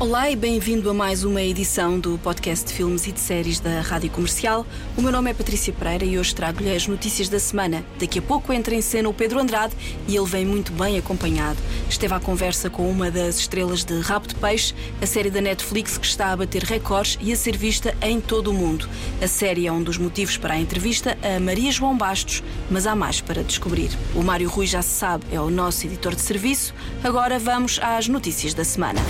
Olá 0.00 0.30
e 0.30 0.34
bem-vindo 0.34 0.88
a 0.88 0.94
mais 0.94 1.24
uma 1.24 1.42
edição 1.42 2.00
do 2.00 2.16
podcast 2.16 2.66
de 2.66 2.72
filmes 2.72 3.06
e 3.06 3.12
de 3.12 3.20
séries 3.20 3.60
da 3.60 3.82
Rádio 3.82 4.08
Comercial. 4.08 4.64
O 4.96 5.02
meu 5.02 5.12
nome 5.12 5.30
é 5.30 5.34
Patrícia 5.34 5.74
Pereira 5.74 6.06
e 6.06 6.18
hoje 6.18 6.34
trago-lhe 6.34 6.74
as 6.74 6.86
notícias 6.86 7.28
da 7.28 7.38
semana. 7.38 7.84
Daqui 7.98 8.18
a 8.18 8.22
pouco 8.22 8.50
entra 8.50 8.74
em 8.74 8.80
cena 8.80 9.10
o 9.10 9.12
Pedro 9.12 9.38
Andrade 9.38 9.74
e 10.08 10.16
ele 10.16 10.24
vem 10.24 10.46
muito 10.46 10.72
bem 10.72 10.96
acompanhado. 10.96 11.58
Esteve 11.86 12.14
à 12.14 12.18
conversa 12.18 12.70
com 12.70 12.90
uma 12.90 13.10
das 13.10 13.40
estrelas 13.40 13.84
de 13.84 14.00
Rabo 14.00 14.26
de 14.26 14.36
Peixe, 14.36 14.74
a 15.02 15.06
série 15.06 15.28
da 15.28 15.42
Netflix 15.42 15.98
que 15.98 16.06
está 16.06 16.32
a 16.32 16.36
bater 16.38 16.62
recordes 16.62 17.18
e 17.20 17.30
a 17.30 17.36
ser 17.36 17.54
vista 17.54 17.94
em 18.00 18.22
todo 18.22 18.52
o 18.52 18.54
mundo. 18.54 18.88
A 19.20 19.28
série 19.28 19.66
é 19.66 19.72
um 19.72 19.82
dos 19.82 19.98
motivos 19.98 20.38
para 20.38 20.54
a 20.54 20.58
entrevista 20.58 21.18
a 21.22 21.38
Maria 21.38 21.70
João 21.70 21.94
Bastos, 21.94 22.42
mas 22.70 22.86
há 22.86 22.96
mais 22.96 23.20
para 23.20 23.44
descobrir. 23.44 23.90
O 24.14 24.22
Mário 24.22 24.48
Rui 24.48 24.66
já 24.66 24.80
se 24.80 24.98
sabe, 24.98 25.26
é 25.30 25.38
o 25.38 25.50
nosso 25.50 25.86
editor 25.86 26.14
de 26.14 26.22
serviço. 26.22 26.72
Agora 27.04 27.38
vamos 27.38 27.78
às 27.82 28.08
notícias 28.08 28.54
da 28.54 28.64
semana. 28.64 29.00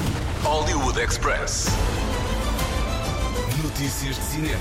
Hollywood 0.42 0.98
Express. 0.98 1.66
Notícias 3.62 4.16
de 4.16 4.22
cinema. 4.22 4.60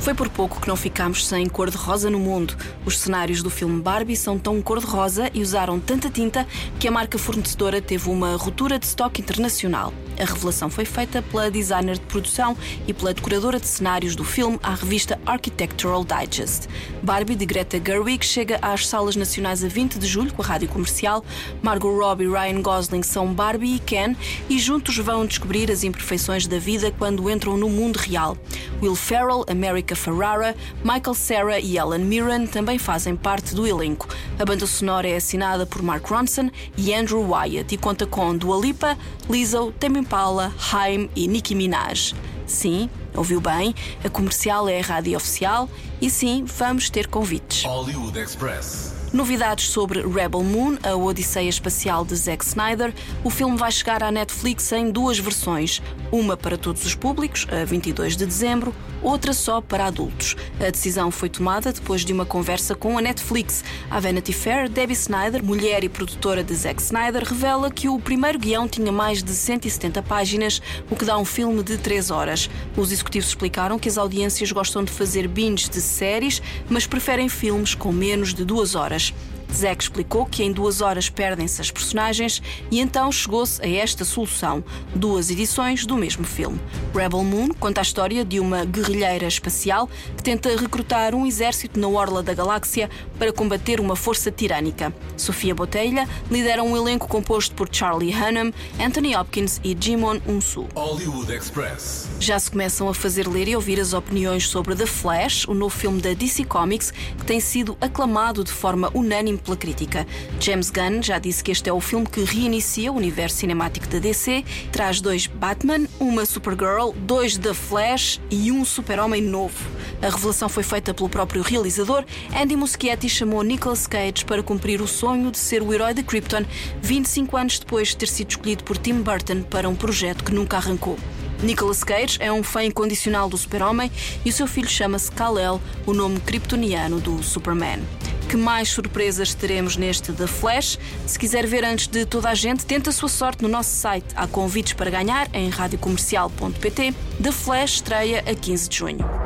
Foi 0.00 0.14
por 0.14 0.28
pouco 0.28 0.60
que 0.60 0.68
não 0.68 0.76
ficámos 0.76 1.26
sem 1.26 1.48
cor-de-rosa 1.48 2.08
no 2.08 2.20
mundo. 2.20 2.56
Os 2.86 2.98
cenários 3.00 3.42
do 3.42 3.50
filme 3.50 3.82
Barbie 3.82 4.16
são 4.16 4.38
tão 4.38 4.62
cor-de-rosa 4.62 5.28
e 5.34 5.42
usaram 5.42 5.80
tanta 5.80 6.08
tinta 6.08 6.46
que 6.78 6.86
a 6.86 6.92
marca 6.92 7.18
fornecedora 7.18 7.82
teve 7.82 8.08
uma 8.08 8.36
ruptura 8.36 8.78
de 8.78 8.86
estoque 8.86 9.20
internacional. 9.20 9.92
A 10.18 10.24
revelação 10.24 10.68
foi 10.70 10.84
feita 10.84 11.22
pela 11.22 11.50
designer 11.50 11.94
de 11.94 12.06
produção 12.06 12.56
e 12.86 12.92
pela 12.92 13.14
decoradora 13.14 13.58
de 13.58 13.66
cenários 13.66 14.14
do 14.14 14.24
filme 14.24 14.58
à 14.62 14.74
revista 14.74 15.18
Architectural 15.24 16.04
Digest. 16.04 16.68
Barbie, 17.02 17.34
de 17.34 17.46
Greta 17.46 17.80
Gerwig, 17.84 18.24
chega 18.24 18.58
às 18.62 18.86
salas 18.86 19.16
nacionais 19.16 19.64
a 19.64 19.68
20 19.68 19.98
de 19.98 20.06
julho 20.06 20.32
com 20.32 20.42
a 20.42 20.44
rádio 20.44 20.68
comercial. 20.68 21.24
Margot 21.62 21.96
Robbie 21.96 22.24
e 22.24 22.28
Ryan 22.28 22.62
Gosling 22.62 23.02
são 23.02 23.32
Barbie 23.32 23.76
e 23.76 23.78
Ken 23.78 24.14
e 24.48 24.58
juntos 24.58 24.96
vão 24.98 25.26
descobrir 25.26 25.70
as 25.70 25.82
imperfeições 25.82 26.46
da 26.46 26.58
vida 26.58 26.92
quando 26.98 27.30
entram 27.30 27.56
no 27.56 27.68
mundo 27.68 27.96
real. 27.96 28.36
Will 28.82 28.94
Ferrell, 28.94 29.44
America 29.48 29.94
Ferrara, 29.96 30.54
Michael 30.84 31.14
Cera 31.14 31.58
e 31.58 31.78
Ellen 31.78 32.04
Mirren 32.04 32.46
também 32.46 32.78
fazem 32.78 33.16
parte 33.16 33.54
do 33.54 33.66
elenco. 33.66 34.08
A 34.38 34.44
banda 34.44 34.66
sonora 34.66 35.08
é 35.08 35.16
assinada 35.16 35.64
por 35.64 35.82
Mark 35.82 36.06
Ronson 36.06 36.50
e 36.76 36.92
Andrew 36.92 37.28
Wyatt 37.30 37.74
e 37.74 37.78
conta 37.78 38.06
com 38.06 38.36
Dua 38.36 38.58
Lipa, 38.58 38.98
Lizzo, 39.30 39.72
Tame 39.78 40.01
Impala, 40.02 40.52
Haim 40.72 41.08
e 41.14 41.28
Nicki 41.28 41.54
Minaj. 41.54 42.12
Sim, 42.44 42.90
ouviu 43.14 43.40
bem, 43.40 43.72
a 44.04 44.10
comercial 44.10 44.68
é 44.68 44.80
a 44.80 44.82
rádio 44.82 45.16
oficial 45.16 45.70
e 46.00 46.10
sim, 46.10 46.44
vamos 46.44 46.90
ter 46.90 47.06
convites. 47.06 47.64
Hollywood 47.64 48.18
Express. 48.18 48.92
Novidades 49.12 49.68
sobre 49.68 50.00
Rebel 50.00 50.42
Moon, 50.42 50.76
a 50.82 50.96
Odisseia 50.96 51.48
Espacial 51.48 52.04
de 52.04 52.16
Zack 52.16 52.44
Snyder. 52.44 52.92
O 53.22 53.30
filme 53.30 53.56
vai 53.56 53.70
chegar 53.70 54.02
à 54.02 54.10
Netflix 54.10 54.72
em 54.72 54.90
duas 54.90 55.18
versões. 55.18 55.80
Uma 56.10 56.36
para 56.36 56.58
todos 56.58 56.84
os 56.84 56.94
públicos, 56.94 57.46
a 57.50 57.64
22 57.64 58.16
de 58.16 58.26
dezembro, 58.26 58.74
outra 59.02 59.32
só 59.32 59.60
para 59.60 59.86
adultos. 59.86 60.36
A 60.60 60.70
decisão 60.70 61.10
foi 61.10 61.28
tomada 61.28 61.72
depois 61.72 62.04
de 62.04 62.12
uma 62.12 62.24
conversa 62.24 62.74
com 62.74 62.96
a 62.96 63.02
Netflix. 63.02 63.64
A 63.90 63.98
Vanity 63.98 64.32
Fair, 64.32 64.68
Debbie 64.68 64.92
Snyder, 64.94 65.44
mulher 65.44 65.84
e 65.84 65.88
produtora 65.88 66.44
de 66.44 66.54
Zack 66.54 66.80
Snyder, 66.80 67.24
revela 67.24 67.70
que 67.70 67.88
o 67.88 67.98
primeiro 67.98 68.38
guião 68.38 68.68
tinha 68.68 68.92
mais 68.92 69.22
de 69.22 69.32
170 69.32 70.02
páginas, 70.02 70.62
o 70.90 70.96
que 70.96 71.04
dá 71.04 71.18
um 71.18 71.24
filme 71.24 71.62
de 71.62 71.78
3 71.78 72.10
horas. 72.10 72.48
Os 72.76 72.92
executivos 72.92 73.28
explicaram 73.28 73.78
que 73.78 73.88
as 73.88 73.98
audiências 73.98 74.52
gostam 74.52 74.84
de 74.84 74.92
fazer 74.92 75.26
binge 75.26 75.68
de 75.68 75.80
séries, 75.80 76.40
mas 76.68 76.86
preferem 76.86 77.28
filmes 77.28 77.74
com 77.74 77.92
menos 77.92 78.32
de 78.32 78.44
2 78.44 78.74
horas. 78.74 79.12
Zack 79.54 79.82
explicou 79.82 80.26
que 80.26 80.42
em 80.42 80.52
duas 80.52 80.80
horas 80.80 81.08
perdem-se 81.08 81.60
as 81.60 81.70
personagens 81.70 82.42
e 82.70 82.80
então 82.80 83.12
chegou-se 83.12 83.62
a 83.62 83.68
esta 83.68 84.04
solução: 84.04 84.64
duas 84.94 85.30
edições 85.30 85.84
do 85.86 85.96
mesmo 85.96 86.24
filme. 86.24 86.60
Rebel 86.94 87.22
Moon 87.22 87.48
conta 87.58 87.80
a 87.80 87.82
história 87.82 88.24
de 88.24 88.40
uma 88.40 88.64
guerrilheira 88.64 89.26
espacial 89.26 89.88
que 90.16 90.22
tenta 90.22 90.48
recrutar 90.56 91.14
um 91.14 91.26
exército 91.26 91.78
na 91.78 91.88
orla 91.88 92.22
da 92.22 92.34
galáxia 92.34 92.88
para 93.22 93.32
combater 93.32 93.78
uma 93.78 93.94
força 93.94 94.32
tirânica. 94.32 94.92
Sofia 95.16 95.54
Botelha 95.54 96.08
lidera 96.28 96.60
um 96.64 96.76
elenco 96.76 97.06
composto 97.06 97.54
por 97.54 97.68
Charlie 97.70 98.12
Hunnam, 98.12 98.52
Anthony 98.80 99.14
Hopkins 99.14 99.60
e 99.62 99.76
Jimon 99.78 100.18
Unsu. 100.26 100.66
Hollywood 100.74 101.32
Express. 101.32 102.08
Já 102.18 102.36
se 102.40 102.50
começam 102.50 102.88
a 102.88 102.94
fazer 102.94 103.28
ler 103.28 103.46
e 103.46 103.54
ouvir 103.54 103.78
as 103.78 103.92
opiniões 103.92 104.48
sobre 104.48 104.74
The 104.74 104.86
Flash, 104.86 105.46
o 105.46 105.54
novo 105.54 105.72
filme 105.72 106.02
da 106.02 106.14
DC 106.14 106.46
Comics, 106.46 106.90
que 106.90 107.24
tem 107.24 107.38
sido 107.38 107.78
aclamado 107.80 108.42
de 108.42 108.50
forma 108.50 108.90
unânime 108.92 109.38
pela 109.38 109.56
crítica. 109.56 110.04
James 110.40 110.68
Gunn 110.70 111.00
já 111.00 111.20
disse 111.20 111.44
que 111.44 111.52
este 111.52 111.70
é 111.70 111.72
o 111.72 111.80
filme 111.80 112.08
que 112.08 112.24
reinicia 112.24 112.90
o 112.90 112.96
universo 112.96 113.36
cinemático 113.36 113.86
da 113.86 114.00
DC, 114.00 114.44
traz 114.72 115.00
dois 115.00 115.28
Batman, 115.28 115.86
uma 116.00 116.26
Supergirl, 116.26 116.90
dois 116.96 117.38
The 117.38 117.54
Flash 117.54 118.20
e 118.28 118.50
um 118.50 118.64
Super-Homem 118.64 119.22
novo. 119.22 119.64
A 120.02 120.10
revelação 120.10 120.48
foi 120.48 120.64
feita 120.64 120.92
pelo 120.92 121.08
próprio 121.08 121.42
realizador. 121.42 122.04
Andy 122.34 122.56
Muschietti 122.56 123.11
chamou 123.12 123.42
Nicolas 123.42 123.86
Cage 123.86 124.24
para 124.24 124.42
cumprir 124.42 124.80
o 124.80 124.86
sonho 124.86 125.30
de 125.30 125.38
ser 125.38 125.62
o 125.62 125.72
herói 125.72 125.94
de 125.94 126.02
Krypton, 126.02 126.44
25 126.80 127.36
anos 127.36 127.58
depois 127.58 127.88
de 127.88 127.96
ter 127.98 128.08
sido 128.08 128.30
escolhido 128.30 128.64
por 128.64 128.78
Tim 128.78 129.02
Burton 129.02 129.42
para 129.42 129.68
um 129.68 129.74
projeto 129.74 130.24
que 130.24 130.32
nunca 130.32 130.56
arrancou. 130.56 130.98
Nicolas 131.42 131.82
Cage 131.82 132.18
é 132.20 132.32
um 132.32 132.42
fã 132.42 132.62
incondicional 132.64 133.28
do 133.28 133.36
Super-Homem 133.36 133.90
e 134.24 134.30
o 134.30 134.32
seu 134.32 134.46
filho 134.46 134.68
chama-se 134.68 135.10
Kal-El, 135.10 135.60
o 135.84 135.92
nome 135.92 136.20
kryptoniano 136.20 137.00
do 137.00 137.22
Superman. 137.22 137.80
Que 138.28 138.36
mais 138.36 138.70
surpresas 138.70 139.34
teremos 139.34 139.76
neste 139.76 140.12
The 140.12 140.26
Flash? 140.26 140.78
Se 141.06 141.18
quiser 141.18 141.46
ver 141.46 141.64
antes 141.64 141.88
de 141.88 142.06
toda 142.06 142.30
a 142.30 142.34
gente, 142.34 142.64
tenta 142.64 142.90
a 142.90 142.92
sua 142.92 143.08
sorte 143.08 143.42
no 143.42 143.48
nosso 143.48 143.74
site. 143.74 144.06
Há 144.14 144.26
convites 144.26 144.72
para 144.72 144.90
ganhar 144.90 145.28
em 145.34 145.50
radiocomercial.pt. 145.50 146.94
The 147.22 147.32
Flash 147.32 147.74
estreia 147.74 148.20
a 148.20 148.34
15 148.34 148.68
de 148.68 148.76
junho. 148.78 149.21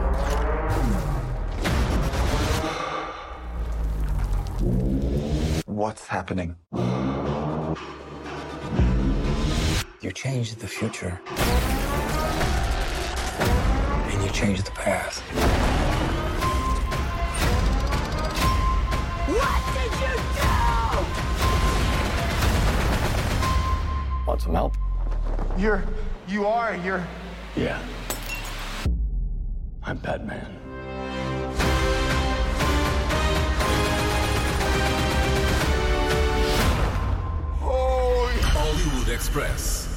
What's 5.76 6.06
happening? 6.06 6.56
You 10.00 10.10
changed 10.10 10.58
the 10.58 10.66
future. 10.66 11.20
And 14.08 14.22
you 14.24 14.30
changed 14.30 14.64
the 14.64 14.70
past. 14.70 15.20
What 19.28 19.60
did 19.74 19.92
you 20.00 20.16
do? 20.40 20.56
Want 24.26 24.40
some 24.40 24.54
help? 24.54 24.78
You're, 25.58 25.84
you 26.26 26.46
are, 26.46 26.74
you're. 26.76 27.06
Yeah. 27.54 27.78
I'm 29.82 29.98
Batman. 29.98 30.65
Hollywood 38.76 39.08
Express. 39.08 39.95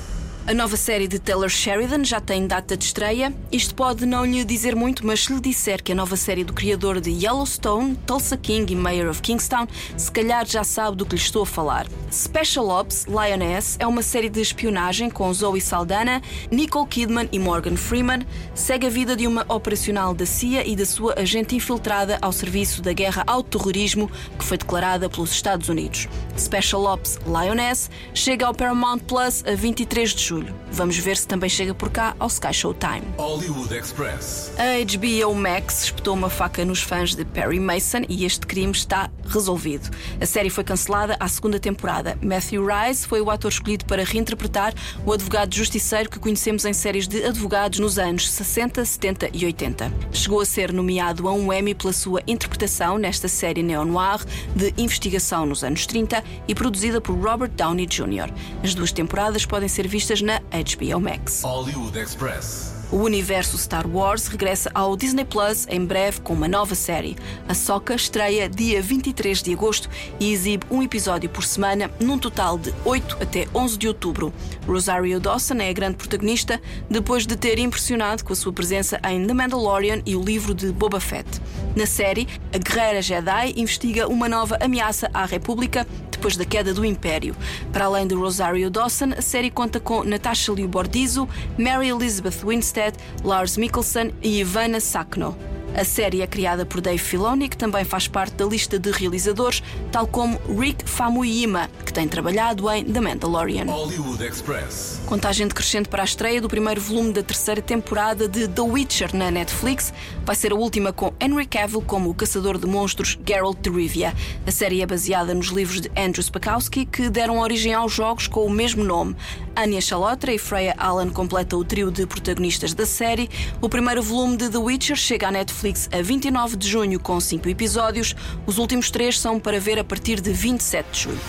A 0.50 0.54
nova 0.56 0.76
série 0.76 1.08
de 1.08 1.20
Taylor 1.20 1.48
Sheridan 1.48 2.04
já 2.04 2.20
tem 2.20 2.48
data 2.48 2.76
de 2.76 2.84
estreia. 2.84 3.32
Isto 3.52 3.76
pode 3.76 4.04
não 4.04 4.26
lhe 4.26 4.44
dizer 4.44 4.76
muito, 4.76 5.06
mas 5.06 5.26
se 5.26 5.32
lhe 5.32 5.40
disser 5.40 5.84
que 5.84 5.92
a 5.92 5.96
nova 5.96 6.16
série 6.16 6.44
do 6.44 6.54
criador 6.54 7.00
de 7.00 7.12
Yellowstone, 7.12 7.96
Tulsa 8.08 8.36
King 8.36 8.74
e 8.74 8.76
Mayor 8.76 9.12
of 9.12 9.22
Kingstown, 9.22 9.68
se 9.96 10.12
calhar 10.12 10.48
já 10.48 10.64
sabe 10.64 10.98
do 10.98 11.06
que 11.06 11.14
lhe 11.14 11.22
estou 11.22 11.44
a 11.44 11.46
falar. 11.46 11.86
Special 12.12 12.68
Ops 12.68 13.06
Lioness 13.06 13.78
é 13.78 13.86
uma 13.86 14.02
série 14.02 14.28
de 14.28 14.42
espionagem 14.42 15.08
com 15.08 15.32
Zoe 15.32 15.62
Saldana, 15.62 16.20
Nicole 16.50 16.88
Kidman 16.88 17.30
e 17.32 17.38
Morgan 17.38 17.76
Freeman. 17.76 18.26
Segue 18.56 18.88
a 18.88 18.90
vida 18.90 19.16
de 19.16 19.28
uma 19.28 19.46
operacional 19.50 20.16
da 20.16 20.26
CIA 20.26 20.68
e 20.68 20.76
da 20.76 20.84
sua 20.88 21.14
agente 21.20 21.56
infiltrada 21.56 22.18
ao 22.24 22.32
serviço 22.32 22.82
da 22.82 22.92
guerra 22.92 23.24
ao 23.28 23.44
terrorismo 23.44 24.10
que 24.40 24.44
foi 24.44 24.58
declarada 24.58 25.08
pelos 25.12 25.32
Estados 25.32 25.70
Unidos. 25.70 26.08
Special 26.36 26.86
Ops 26.86 27.20
Lioness 27.28 27.92
chega 28.16 28.48
ao 28.48 28.54
Paramount 28.56 29.02
Plus 29.02 29.44
a 29.46 29.54
23 29.54 30.16
de 30.16 30.24
julho. 30.24 30.39
Vamos 30.72 30.98
ver 30.98 31.18
se 31.18 31.28
também 31.28 31.50
chega 31.50 31.74
por 31.74 31.90
cá 31.90 32.16
ao 32.20 32.28
Sky 32.28 32.54
Showtime. 32.54 33.04
Hollywood 33.18 33.74
Express. 33.74 34.52
A 34.58 34.84
HBO 34.86 35.34
Max 35.36 35.86
espetou 35.86 36.14
uma 36.14 36.30
faca 36.30 36.64
nos 36.66 36.82
fãs 36.82 37.16
de 37.16 37.26
Perry 37.26 37.60
Mason 37.60 38.02
e 38.08 38.26
este 38.26 38.46
crime 38.46 38.72
está 38.72 39.09
resolvido. 39.30 39.90
A 40.20 40.26
série 40.26 40.50
foi 40.50 40.64
cancelada 40.64 41.16
à 41.20 41.28
segunda 41.28 41.60
temporada. 41.60 42.18
Matthew 42.22 42.66
Rice 42.66 43.08
foi 43.08 43.22
o 43.22 43.30
ator 43.30 43.52
escolhido 43.52 43.86
para 43.86 44.04
reinterpretar 44.04 44.74
o 45.06 45.14
advogado 45.14 45.54
justiceiro 45.56 46.10
que 46.10 46.20
conhecemos 46.20 46.66
em 46.66 46.74
séries 46.74 47.08
de 47.08 47.24
advogados 47.24 47.80
nos 47.80 47.98
anos 47.98 48.30
60, 48.30 48.84
70 48.84 49.30
e 49.34 49.46
80. 49.46 49.92
Chegou 50.12 50.42
a 50.42 50.46
ser 50.46 50.74
nomeado 50.74 51.28
a 51.28 51.34
um 51.34 51.54
Emmy 51.54 51.74
pela 51.74 51.94
sua 51.94 52.22
interpretação 52.28 52.98
nesta 52.98 53.28
série 53.28 53.64
neo-noir 53.64 54.24
de 54.56 54.74
investigação 54.78 55.46
nos 55.46 55.64
anos 55.64 55.86
30 55.86 56.24
e 56.48 56.56
produzida 56.56 57.00
por 57.00 57.16
Robert 57.16 57.52
Downey 57.52 57.86
Jr. 57.86 58.32
As 58.64 58.74
duas 58.74 58.92
temporadas 58.92 59.46
podem 59.46 59.70
ser 59.70 59.88
vistas 59.88 60.22
na 60.22 60.40
HBO 60.40 61.00
Max. 61.00 61.42
Hollywood 61.44 61.98
Express. 61.98 62.79
O 62.92 62.98
universo 62.98 63.56
Star 63.56 63.88
Wars 63.88 64.28
regressa 64.28 64.72
ao 64.74 64.98
Disney 64.98 65.24
Plus 65.24 65.68
em 65.70 65.86
breve 65.86 66.22
com 66.22 66.34
uma 66.34 66.48
nova 66.48 66.74
série. 66.74 67.16
A 67.48 67.54
Soca 67.54 67.94
estreia 67.94 68.50
dia 68.50 68.82
23 68.82 69.44
de 69.44 69.54
agosto 69.54 69.88
e 70.20 70.34
exibe 70.34 70.66
um 70.72 70.82
episódio 70.82 71.30
por 71.30 71.44
semana, 71.44 71.92
num 72.00 72.18
total 72.18 72.58
de 72.58 72.74
8 72.84 73.18
até 73.22 73.48
11 73.54 73.78
de 73.78 73.88
outubro. 73.88 74.34
Rosario 74.66 75.20
Dawson 75.20 75.56
é 75.60 75.70
a 75.70 75.74
grande 75.74 75.98
protagonista, 75.98 76.60
depois 76.90 77.28
de 77.28 77.36
ter 77.36 77.60
impressionado 77.60 78.24
com 78.24 78.34
a 78.34 78.36
sua 78.36 78.52
presença 78.52 79.00
em 79.08 79.28
The 79.28 79.34
Mandalorian 79.36 80.02
e 80.04 80.16
o 80.16 80.24
livro 80.24 80.56
de 80.56 80.72
Boba 80.72 81.00
Fett. 81.00 81.30
Na 81.76 81.86
série, 81.86 82.28
a 82.52 82.58
guerreira 82.58 83.04
Jedi 83.04 83.54
investiga 83.56 84.08
uma 84.08 84.28
nova 84.28 84.58
ameaça 84.60 85.12
à 85.14 85.26
República 85.26 85.86
depois 86.20 86.36
da 86.36 86.44
queda 86.44 86.74
do 86.74 86.84
Império. 86.84 87.34
Para 87.72 87.86
além 87.86 88.06
de 88.06 88.14
Rosario 88.14 88.70
Dawson, 88.70 89.12
a 89.18 89.22
série 89.22 89.50
conta 89.50 89.80
com 89.80 90.04
Natasha 90.04 90.52
Liu 90.52 90.68
Bordizzo, 90.68 91.30
Mary 91.58 91.88
Elizabeth 91.88 92.46
Winstead, 92.46 92.79
Lars 93.24 93.58
Mikkelsen 93.58 94.14
e 94.22 94.40
Ivana 94.40 94.80
Sakno. 94.80 95.59
A 95.76 95.84
série 95.84 96.22
é 96.22 96.28
criada 96.28 96.66
por 96.66 96.82
Dave 96.82 96.98
Filoni, 96.98 97.48
que 97.48 97.56
também 97.56 97.86
faz 97.86 98.08
parte 98.08 98.34
da 98.34 98.46
lista 98.46 98.78
de 98.80 98.92
realizadores, 98.92 99.64
tal 99.92 100.08
como 100.08 100.40
Rick 100.60 100.84
Famuyiwa, 100.90 101.70
que 101.86 101.94
tem 101.94 102.08
trabalhado 102.08 102.70
em 102.72 102.84
The 102.84 103.00
Mandalorian. 103.00 103.66
Hollywood 103.66 104.24
Express. 104.26 105.00
Contagem 105.06 105.48
decrescente 105.48 105.88
para 105.88 106.02
a 106.02 106.06
estreia 106.06 106.42
do 106.42 106.50
primeiro 106.50 106.82
volume 106.82 107.14
da 107.14 107.24
terceira 107.24 107.62
temporada 107.62 108.28
de 108.28 108.48
The 108.48 108.62
Witcher 108.62 109.16
na 109.16 109.32
Netflix. 109.32 109.94
Vai 110.26 110.36
ser 110.36 110.52
a 110.52 110.56
última 110.56 110.92
com 110.92 111.14
Henry 111.20 111.46
Cavill 111.46 111.82
como 111.82 112.10
o 112.10 112.14
caçador 112.14 112.58
de 112.58 112.66
monstros 112.66 113.18
Geralt 113.26 113.60
de 113.62 113.70
Rivia. 113.70 114.14
A 114.46 114.52
série 114.52 114.82
é 114.82 114.86
baseada 114.86 115.34
nos 115.34 115.48
livros 115.48 115.82
de 115.82 115.92
Andrew 115.96 116.24
Spakowski, 116.24 116.86
que 116.86 117.10
deram 117.10 117.40
origem 117.40 117.74
aos 117.74 117.94
jogos 117.94 118.28
com 118.28 118.46
o 118.46 118.50
mesmo 118.50 118.84
nome. 118.84 119.16
Anya 119.56 119.82
Chalotra 119.82 120.34
e 120.34 120.38
Freya 120.38 120.74
Allan 120.78 121.10
completam 121.10 121.60
o 121.60 121.66
trio 121.66 121.92
de 121.92 122.06
protagonistas 122.06 122.74
da 122.74 122.86
série. 122.86 123.30
O 123.62 123.70
primeiro 123.70 124.02
volume 124.02 124.36
de 124.36 124.50
The 124.50 124.58
Witcher 124.58 124.96
chega 124.96 125.28
à 125.28 125.32
Netflix 125.32 125.59
a 125.92 126.02
29 126.02 126.56
de 126.58 126.68
junho 126.68 127.00
com 127.00 127.20
5 127.20 127.48
episódios. 127.50 128.16
Os 128.46 128.58
últimos 128.58 128.90
três 128.90 129.20
são 129.20 129.40
para 129.40 129.60
ver 129.60 129.80
a 129.80 129.84
partir 129.84 130.22
de 130.22 130.32
27 130.32 130.92
de 130.92 131.00
julho. 131.00 131.20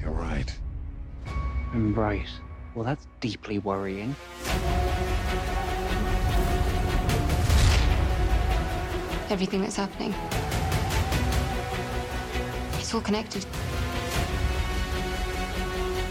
You're 0.00 0.14
right. 0.14 0.52
I'm 1.74 1.94
right. 1.94 2.28
Well, 2.74 2.84
that's 2.84 3.06
deeply 3.20 3.58
worrying. 3.58 4.14
everything 9.30 9.60
that's 9.60 9.76
happening. 9.76 10.12
It's 12.80 12.92
all 12.92 13.00
connected. 13.00 13.46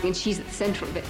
And 0.04 0.16
she's 0.16 0.40
at 0.40 0.48
the 0.48 0.54
center 0.54 0.86
of 0.86 0.96
it. 0.96 1.06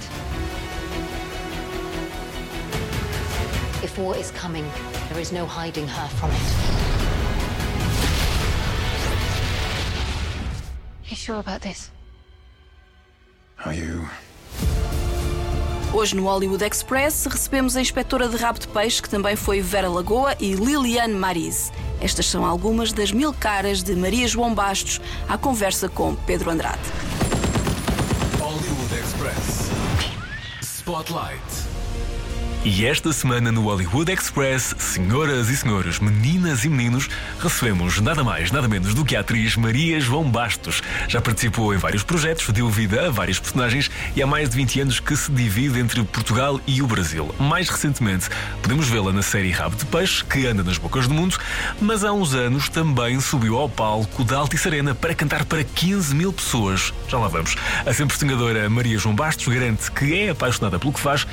If 3.81 3.97
war 3.97 4.17
is 4.17 4.31
coming, 4.31 4.65
there 5.07 5.21
is 5.21 5.31
no 5.31 5.45
hiding 5.45 5.87
her 5.87 6.07
from 6.17 6.29
it. 6.31 6.41
You 11.05 11.15
sure 11.15 11.39
about 11.39 11.61
this? 11.61 11.89
Are 13.65 13.73
you? 13.73 14.05
Hoje 15.93 16.13
no 16.13 16.23
Hollywood 16.23 16.61
Express 16.61 17.25
recebemos 17.25 17.77
a 17.77 17.81
inspetora 17.81 18.27
de 18.27 18.35
rabo 18.35 18.59
de 18.59 18.67
peixe, 18.67 19.01
que 19.01 19.09
também 19.09 19.37
foi 19.37 19.61
Vera 19.61 19.89
Lagoa, 19.89 20.35
e 20.41 20.53
Liliane 20.55 21.13
Marise. 21.13 21.71
Estas 22.01 22.25
são 22.25 22.45
algumas 22.45 22.91
das 22.91 23.13
mil 23.13 23.33
caras 23.33 23.81
de 23.81 23.95
Maria 23.95 24.27
João 24.27 24.53
Bastos 24.53 24.99
à 25.27 25.37
conversa 25.37 25.87
com 25.87 26.15
Pedro 26.15 26.51
Andrade. 26.51 26.79
Hollywood 28.39 28.93
Express. 28.93 29.69
Spotlight. 30.61 31.68
E 32.61 32.85
esta 32.85 33.13
semana 33.13 33.53
no 33.53 33.61
Hollywood 33.61 34.11
Express, 34.11 34.75
senhoras 34.77 35.47
e 35.47 35.55
senhores, 35.55 35.97
meninas 35.97 36.65
e 36.65 36.69
meninos, 36.69 37.07
recebemos 37.39 38.01
nada 38.01 38.21
mais, 38.21 38.51
nada 38.51 38.67
menos 38.67 38.93
do 38.93 39.05
que 39.05 39.15
a 39.15 39.21
atriz 39.21 39.55
Maria 39.55 39.97
João 40.01 40.29
Bastos. 40.29 40.83
Já 41.07 41.21
participou 41.21 41.73
em 41.73 41.77
vários 41.77 42.03
projetos, 42.03 42.49
deu 42.49 42.69
vida 42.69 43.07
a 43.07 43.11
vários 43.11 43.39
personagens 43.39 43.89
e 44.13 44.21
há 44.21 44.27
mais 44.27 44.49
de 44.49 44.57
20 44.57 44.81
anos 44.81 44.99
que 44.99 45.15
se 45.15 45.31
divide 45.31 45.79
entre 45.79 46.03
Portugal 46.03 46.59
e 46.67 46.81
o 46.81 46.87
Brasil. 46.87 47.33
Mais 47.39 47.69
recentemente, 47.69 48.27
podemos 48.61 48.89
vê-la 48.89 49.13
na 49.13 49.21
série 49.21 49.51
Rabo 49.51 49.77
de 49.77 49.85
Peixe, 49.85 50.25
que 50.25 50.45
anda 50.45 50.61
nas 50.61 50.77
bocas 50.77 51.07
do 51.07 51.13
mundo, 51.13 51.37
mas 51.79 52.03
há 52.03 52.11
uns 52.11 52.33
anos 52.33 52.67
também 52.67 53.21
subiu 53.21 53.57
ao 53.57 53.69
palco 53.69 54.25
da 54.25 54.37
Altice 54.37 54.67
Arena 54.67 54.93
para 54.93 55.15
cantar 55.15 55.45
para 55.45 55.63
15 55.63 56.13
mil 56.13 56.33
pessoas. 56.33 56.93
Já 57.07 57.17
lá 57.19 57.29
vamos. 57.29 57.55
A 57.85 57.93
sempre 57.93 58.17
sonhadora 58.17 58.69
Maria 58.69 58.97
João 58.97 59.15
Bastos 59.15 59.47
garante 59.47 59.89
que 59.89 60.13
é 60.13 60.29
apaixonada 60.31 60.77
pelo 60.77 60.91
que 60.91 60.99
faz 60.99 61.25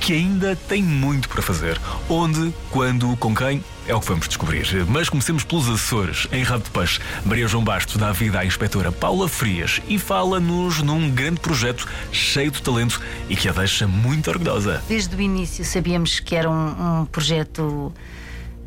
que 0.00 0.14
ainda 0.14 0.56
tem 0.56 0.82
muito 0.82 1.28
para 1.28 1.42
fazer. 1.42 1.78
Onde, 2.08 2.52
quando, 2.70 3.14
com 3.18 3.34
quem, 3.34 3.62
é 3.86 3.94
o 3.94 4.00
que 4.00 4.06
vamos 4.08 4.26
descobrir. 4.26 4.66
Mas 4.88 5.08
comecemos 5.08 5.44
pelos 5.44 5.68
Açores. 5.68 6.26
Em 6.32 6.42
Rabo 6.42 6.64
de 6.64 6.70
Peixe, 6.70 7.00
Maria 7.24 7.46
João 7.46 7.62
Bastos 7.62 7.96
dá 7.96 8.10
vida 8.10 8.40
à 8.40 8.46
inspetora 8.46 8.90
Paula 8.90 9.28
Frias 9.28 9.80
e 9.86 9.98
fala-nos 9.98 10.80
num 10.80 11.10
grande 11.10 11.40
projeto 11.40 11.86
cheio 12.10 12.50
de 12.50 12.62
talento 12.62 13.00
e 13.28 13.36
que 13.36 13.48
a 13.48 13.52
deixa 13.52 13.86
muito 13.86 14.30
orgulhosa. 14.30 14.82
Desde 14.88 15.14
o 15.14 15.20
início 15.20 15.64
sabíamos 15.64 16.18
que 16.18 16.34
era 16.34 16.48
um, 16.48 17.00
um 17.02 17.04
projeto 17.04 17.92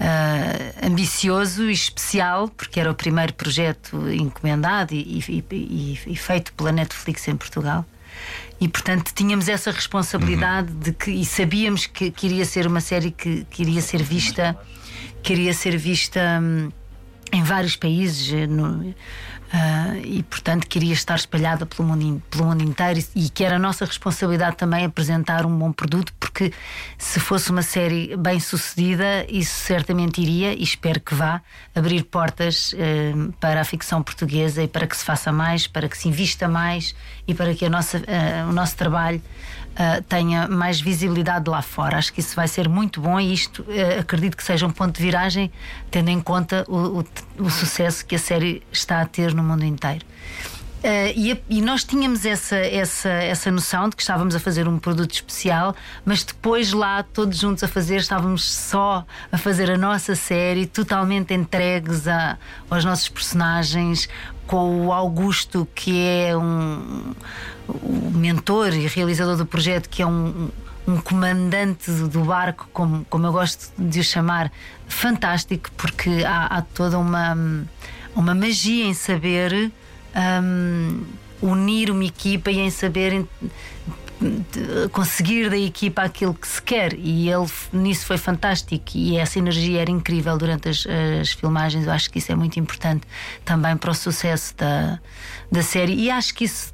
uh, 0.04 0.86
ambicioso 0.86 1.70
e 1.70 1.74
especial, 1.74 2.48
porque 2.50 2.80
era 2.80 2.92
o 2.92 2.96
primeiro 2.96 3.34
projeto 3.34 4.10
encomendado 4.12 4.94
e, 4.94 5.24
e, 5.28 5.46
e, 5.52 6.00
e 6.06 6.16
feito 6.16 6.54
pela 6.54 6.72
Netflix 6.72 7.28
em 7.28 7.36
Portugal. 7.36 7.86
E 8.63 8.68
portanto 8.69 9.12
tínhamos 9.13 9.50
essa 9.50 9.71
responsabilidade 9.71 10.71
uhum. 10.71 10.80
de 10.80 10.94
que 10.94 11.12
e 11.12 11.25
sabíamos 11.25 11.86
que, 11.86 12.10
que, 12.10 12.27
iria 12.27 12.45
ser 12.45 12.65
uma 12.65 12.80
série 12.80 13.12
que, 13.12 13.45
que 13.50 13.62
iria 13.62 13.81
ser 13.81 14.01
vista, 14.01 14.57
que 15.21 15.33
iria 15.33 15.54
ser 15.54 15.75
vista 15.75 16.39
hum, 16.42 16.71
em 17.34 17.44
vários 17.44 17.76
países. 17.76 18.48
No, 18.48 18.94
Uh, 19.54 20.02
e 20.04 20.24
portanto 20.24 20.66
queria 20.66 20.94
estar 20.94 21.14
espalhada 21.14 21.64
pelo 21.64 21.88
mundo, 21.88 22.20
pelo 22.32 22.46
mundo 22.46 22.64
inteiro 22.64 23.00
e, 23.16 23.26
e 23.26 23.30
que 23.30 23.44
era 23.44 23.58
a 23.58 23.60
nossa 23.60 23.86
responsabilidade 23.86 24.56
também 24.56 24.84
apresentar 24.84 25.46
um 25.46 25.56
bom 25.56 25.72
produto, 25.72 26.12
porque 26.20 26.52
se 26.98 27.20
fosse 27.20 27.52
uma 27.52 27.62
série 27.62 28.18
bem 28.18 28.40
sucedida, 28.40 29.28
isso 29.30 29.54
certamente 29.60 30.20
iria, 30.20 30.56
e 30.56 30.64
espero 30.64 31.00
que 31.00 31.14
vá, 31.14 31.40
abrir 31.76 32.02
portas 32.06 32.74
uh, 32.74 33.32
para 33.34 33.62
a 33.62 33.64
ficção 33.64 34.02
portuguesa 34.02 34.63
e 34.63 34.68
para 34.68 34.88
que 34.88 34.98
se 34.98 35.06
faça 35.06 35.32
mais, 35.32 35.68
para 35.68 35.88
que 35.88 36.00
se 36.00 36.08
invista 36.08 36.48
mais 36.48 36.96
e 37.28 37.36
para 37.36 37.54
que 37.54 37.70
nossa, 37.70 38.00
uh, 38.00 38.50
o 38.50 38.54
nosso 38.54 38.75
trabalho 38.75 39.22
Uh, 39.74 40.03
tenha 40.03 40.48
mais 40.48 40.80
visibilidade 40.80 41.50
lá 41.50 41.62
fora. 41.63 41.98
Acho 41.98 42.13
que 42.13 42.20
isso 42.20 42.36
vai 42.36 42.48
ser 42.48 42.70
muito 42.70 43.01
bom 43.01 43.20
e 43.20 43.34
isto 43.34 43.63
uh, 43.63 44.00
acredito 44.00 44.38
que 44.38 44.44
seja 44.44 44.68
um 44.68 44.72
ponto 44.72 44.96
de 44.96 45.01
viragem, 45.01 45.51
tendo 45.89 46.10
em 46.10 46.22
conta 46.22 46.63
o, 46.68 47.00
o, 47.00 47.06
o 47.39 47.50
sucesso 47.50 48.06
que 48.06 48.13
a 48.13 48.20
série 48.20 48.62
está 48.72 49.01
a 49.01 49.06
ter 49.06 49.34
no 49.34 49.44
mundo 49.44 49.65
inteiro. 49.65 50.06
Uh, 50.84 51.15
e, 51.15 51.42
e, 51.50 51.62
nós 51.62 51.86
tínhamos 51.86 52.25
essa, 52.25 52.58
essa, 52.58 53.08
essa 53.08 53.50
noção 53.50 53.88
de 53.88 53.96
que 53.96 54.01
estávamos 54.01 54.36
a 54.36 54.39
fazer 54.39 54.68
um 54.68 54.77
produto 54.77 55.13
especial, 55.13 55.74
mas 56.03 56.25
depois 56.25 56.74
lá, 56.74 57.01
todos 57.01 57.39
juntos 57.39 57.63
a 57.63 57.70
fazer, 57.70 57.96
estávamos 57.96 58.44
só 58.44 59.06
a 59.32 59.38
fazer 59.38 59.72
a 59.72 59.77
nossa 59.77 60.13
série, 60.13 60.65
totalmente 60.65 61.34
entregues 61.34 62.06
a, 62.06 62.38
aos 62.70 62.84
nossos 62.84 63.08
personagens, 63.08 64.10
com 64.48 64.88
o 64.88 64.94
Augusto, 64.94 65.68
que 65.74 66.00
é 66.06 66.36
um, 66.36 67.14
o 67.68 68.12
mentor 68.14 68.74
e 68.74 68.88
realizador 68.88 69.38
do 69.38 69.46
projeto, 69.46 69.90
que 69.90 70.02
é 70.02 70.06
um, 70.06 70.50
um 70.88 70.98
comandante 71.00 71.90
do 71.90 72.24
barco, 72.24 72.68
como, 72.74 73.06
como 73.10 73.26
eu 73.26 73.32
gosto 73.32 73.72
de 73.78 74.00
o 74.00 74.04
chamar, 74.04 74.52
fantástico, 74.88 75.70
porque 75.78 76.24
há, 76.26 76.46
há 76.46 76.62
toda 76.62 76.98
uma, 77.00 77.38
uma 78.16 78.36
magia 78.36 78.86
em 78.86 78.94
saber 78.94 79.72
um, 80.16 81.04
unir 81.42 81.90
uma 81.90 82.06
equipa 82.06 82.52
e 82.52 82.60
em 82.60 82.70
saber 82.70 83.26
conseguir 84.92 85.50
da 85.50 85.58
equipa 85.58 86.03
aquilo 86.03 86.34
que 86.34 86.48
se 86.48 86.62
quer. 86.62 86.94
E 86.94 87.30
ele 87.30 87.46
nisso 87.72 88.06
foi 88.06 88.18
fantástico. 88.18 88.84
E 88.96 89.18
essa 89.18 89.39
energia 89.39 89.82
era 89.82 89.92
incrível 89.92 90.38
durante 90.38 90.70
as, 90.70 90.86
as, 91.22 91.32
filmagens. 91.32 91.86
Eu 91.86 91.92
acho 91.92 92.10
que 92.10 92.20
isso 92.20 92.32
é 92.32 92.36
muito 92.36 92.60
importante 92.60 93.06
também 93.46 93.75
para 93.77 93.92
o 93.92 93.96
sucesso 93.96 94.56
da, 94.58 95.00
da 95.51 95.62
série. 95.62 95.94
E 95.94 96.10
acho 96.10 96.34
que 96.34 96.46
isso 96.46 96.74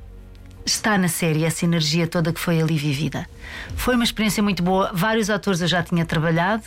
está 0.66 0.98
na 0.98 1.08
série 1.08 1.44
essa 1.44 1.66
energia 1.66 2.08
toda 2.08 2.32
que 2.32 2.40
foi 2.40 2.62
ali 2.62 2.78
vivida. 2.78 3.28
Foi 3.76 3.96
uma 3.96 4.04
experiência 4.04 4.44
muito 4.44 4.62
boa. 4.62 4.92
Vários 4.94 5.30
atores 5.30 5.62
eu 5.62 5.68
já 5.68 5.82
tinha 5.82 6.06
trabalhado 6.06 6.64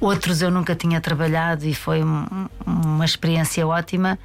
outros 0.00 0.42
eu 0.42 0.50
nunca 0.50 0.74
tinha 0.74 1.00
trabalhado 1.00 1.66
e 1.66 1.74
foi 1.74 2.02
um, 2.02 2.48
uma 2.64 3.04
experiência 3.04 3.66
ótima. 3.66 4.18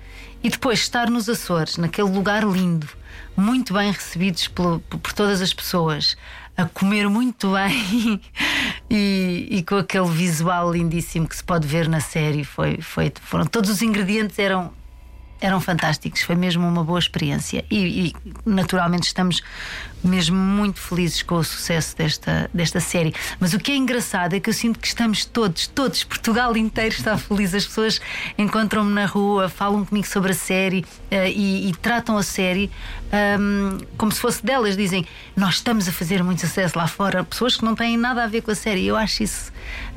E 0.43 0.49
depois 0.49 0.79
estar 0.79 1.09
nos 1.09 1.29
Açores 1.29 1.77
naquele 1.77 2.09
lugar 2.09 2.43
lindo 2.43 2.87
muito 3.35 3.73
bem 3.73 3.91
recebidos 3.91 4.47
por, 4.47 4.79
por 4.79 5.13
todas 5.13 5.41
as 5.41 5.53
pessoas, 5.53 6.17
a 6.55 6.65
comer 6.65 7.09
muito 7.09 7.53
bem 7.53 8.21
e, 8.89 9.47
e, 9.49 9.63
com 9.63 9.75
aquele 9.75 10.09
visual 10.09 10.71
lindíssimo 10.71 11.27
que 11.27 11.35
se 11.35 11.43
pode 11.43 11.67
ver 11.67 11.89
na 11.89 11.99
série. 11.99 12.43
Foi, 12.43 12.79
foi, 12.81 13.11
foram 13.21 13.45
todos 13.45 13.69
os 13.69 13.81
ingredientes 13.81 14.37
eram 14.37 14.71
eram 15.43 15.59
fantásticos, 15.59 16.21
foi 16.21 16.35
mesmo 16.35 16.65
uma 16.65 16.85
boa 16.85 16.97
experiência 16.97 17.65
e, 17.69 18.07
e, 18.07 18.15
naturalmente 18.45 19.07
estamos 19.07 19.43
mesmo 20.01 20.37
muito 20.37 20.79
felizes 20.79 21.21
com 21.21 21.35
o 21.35 21.43
sucesso 21.43 21.95
desta, 21.97 22.49
desta 22.53 22.79
série. 22.79 23.13
Mas 23.39 23.53
o 23.53 23.59
que 23.59 23.71
é 23.71 23.75
engraçado 23.75 24.35
é 24.35 24.39
que 24.39 24.49
eu 24.49 24.53
sinto 24.53 24.79
que 24.79 24.87
estamos 24.87 25.25
todos, 25.25 25.67
todos, 25.67 26.03
Portugal 26.03 26.55
inteiro 26.55 26.95
está 26.95 27.17
feliz. 27.17 27.53
As 27.53 27.65
pessoas 27.65 28.01
encontram-me 28.37 28.93
na 28.93 29.05
rua, 29.05 29.49
falam 29.49 29.83
comigo 29.85 30.07
sobre 30.07 30.31
a 30.31 30.35
série 30.35 30.79
uh, 31.11 31.27
e, 31.27 31.69
e, 31.69 31.73
tratam 31.75 32.17
a 32.17 32.23
série 32.23 32.71
um, 33.39 33.77
como 33.97 34.11
se 34.11 34.19
fosse 34.19 34.45
delas. 34.45 34.75
Dizem, 34.77 35.05
nós 35.35 35.55
estamos 35.55 35.87
a 35.87 35.91
fazer 35.91 36.23
muito 36.23 36.41
sucesso 36.41 36.77
lá 36.77 36.87
fora. 36.87 37.23
Pessoas 37.23 37.57
que 37.57 37.65
não 37.65 37.75
têm 37.75 37.97
nada 37.97 38.23
a 38.23 38.27
ver 38.27 38.41
com 38.41 38.51
a 38.51 38.55
série. 38.55 38.85
Eu 38.85 38.95
acho 38.95 39.23
isso 39.23 39.51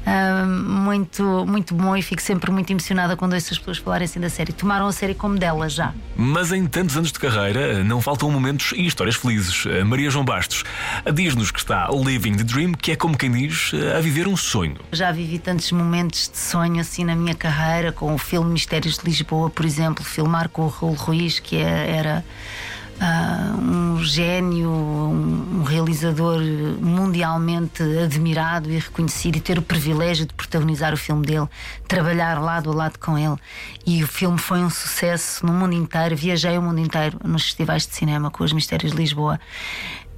uh, 0.06 0.46
muito, 0.46 1.44
muito 1.46 1.74
bom 1.74 1.96
e 1.96 2.02
fico 2.02 2.22
sempre 2.22 2.50
muito 2.50 2.70
emocionada 2.70 3.16
quando 3.16 3.34
ouço 3.34 3.52
as 3.52 3.58
pessoas 3.58 3.78
falarem 3.78 4.04
assim 4.04 4.20
da 4.20 4.30
série. 4.30 4.52
Tomaram 4.52 4.86
a 4.86 4.92
série 4.92 5.14
como 5.14 5.38
delas 5.38 5.72
já. 5.72 5.92
Mas 6.16 6.52
em 6.52 6.66
tantos 6.66 6.96
anos 6.96 7.12
de 7.12 7.18
carreira, 7.18 7.82
não 7.84 8.00
faltam 8.00 8.30
momentos 8.30 8.72
e 8.72 8.86
histórias 8.86 9.16
felizes. 9.16 9.64
Maria 9.84 10.10
João 10.10 10.24
Bastos 10.24 10.64
diz-nos 11.12 11.50
que 11.50 11.58
está 11.58 11.88
living 11.90 12.36
the 12.36 12.44
dream, 12.44 12.72
que 12.72 12.92
é 12.92 12.96
como 12.96 13.16
quem 13.16 13.30
diz, 13.30 13.72
a 13.96 14.00
viver 14.00 14.26
um 14.28 14.36
sonho. 14.36 14.76
Já 14.92 15.12
vivi 15.12 15.38
tantos 15.38 15.70
momentos 15.72 16.30
de 16.32 16.38
sonho 16.38 16.80
assim 16.80 17.04
na 17.04 17.14
minha 17.14 17.34
carreira, 17.34 17.92
com 17.92 18.14
o 18.14 18.18
filme 18.18 18.52
Mistérios 18.52 18.98
de 18.98 19.04
Lisboa, 19.04 19.50
por 19.50 19.64
exemplo, 19.64 20.04
filmar 20.04 20.48
com 20.48 20.62
o 20.62 20.68
Raul 20.68 20.94
Ruiz, 20.94 21.38
que 21.38 21.56
é, 21.56 21.96
era 21.96 22.24
uh, 23.00 23.60
um 23.60 24.02
gênio, 24.02 24.70
um, 24.70 25.58
um, 25.58 25.62
realizador 25.62 26.40
mundialmente 26.80 27.82
admirado 28.02 28.70
e 28.70 28.78
reconhecido, 28.78 29.36
e 29.36 29.40
ter 29.40 29.58
o 29.58 29.62
privilégio 29.62 30.26
de 30.26 30.34
protagonizar 30.34 30.92
o 30.92 30.96
filme 30.96 31.24
dele, 31.24 31.46
trabalhar 31.86 32.40
lado 32.40 32.70
a 32.70 32.74
lado 32.74 32.98
com 32.98 33.18
ele. 33.18 33.36
E 33.86 34.02
o 34.02 34.06
filme 34.06 34.38
foi 34.38 34.60
um 34.60 34.70
sucesso 34.70 35.44
no 35.44 35.52
mundo 35.52 35.74
inteiro. 35.74 36.16
Viajei 36.16 36.56
o 36.58 36.62
mundo 36.62 36.80
inteiro 36.80 37.18
nos 37.24 37.44
festivais 37.44 37.86
de 37.86 37.94
cinema 37.94 38.30
com 38.30 38.44
os 38.44 38.52
Mistérios 38.52 38.92
de 38.92 38.98
Lisboa. 38.98 39.40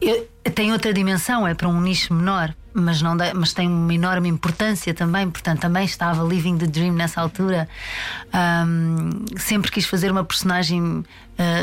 Eu, 0.01 0.29
tem 0.55 0.73
outra 0.73 0.93
dimensão, 0.93 1.47
é 1.47 1.55
para 1.55 1.69
um 1.69 1.81
nicho 1.81 2.15
menor, 2.15 2.55
mas, 2.79 3.03
não 3.03 3.17
dá, 3.17 3.33
mas 3.35 3.53
tem 3.53 3.69
uma 3.69 3.95
enorme 3.95 4.29
importância 4.29 4.95
também. 4.95 5.29
Portanto, 5.31 5.61
também 5.61 5.85
estava 5.85 6.23
living 6.23 6.59
the 6.59 6.67
dream 6.67 6.95
nessa 6.95 7.21
altura. 7.21 7.69
Um, 8.35 9.25
sempre 9.37 9.71
quis 9.71 9.87
fazer 9.87 10.11
uma 10.11 10.25
personagem 10.25 10.83
uh, 10.83 11.05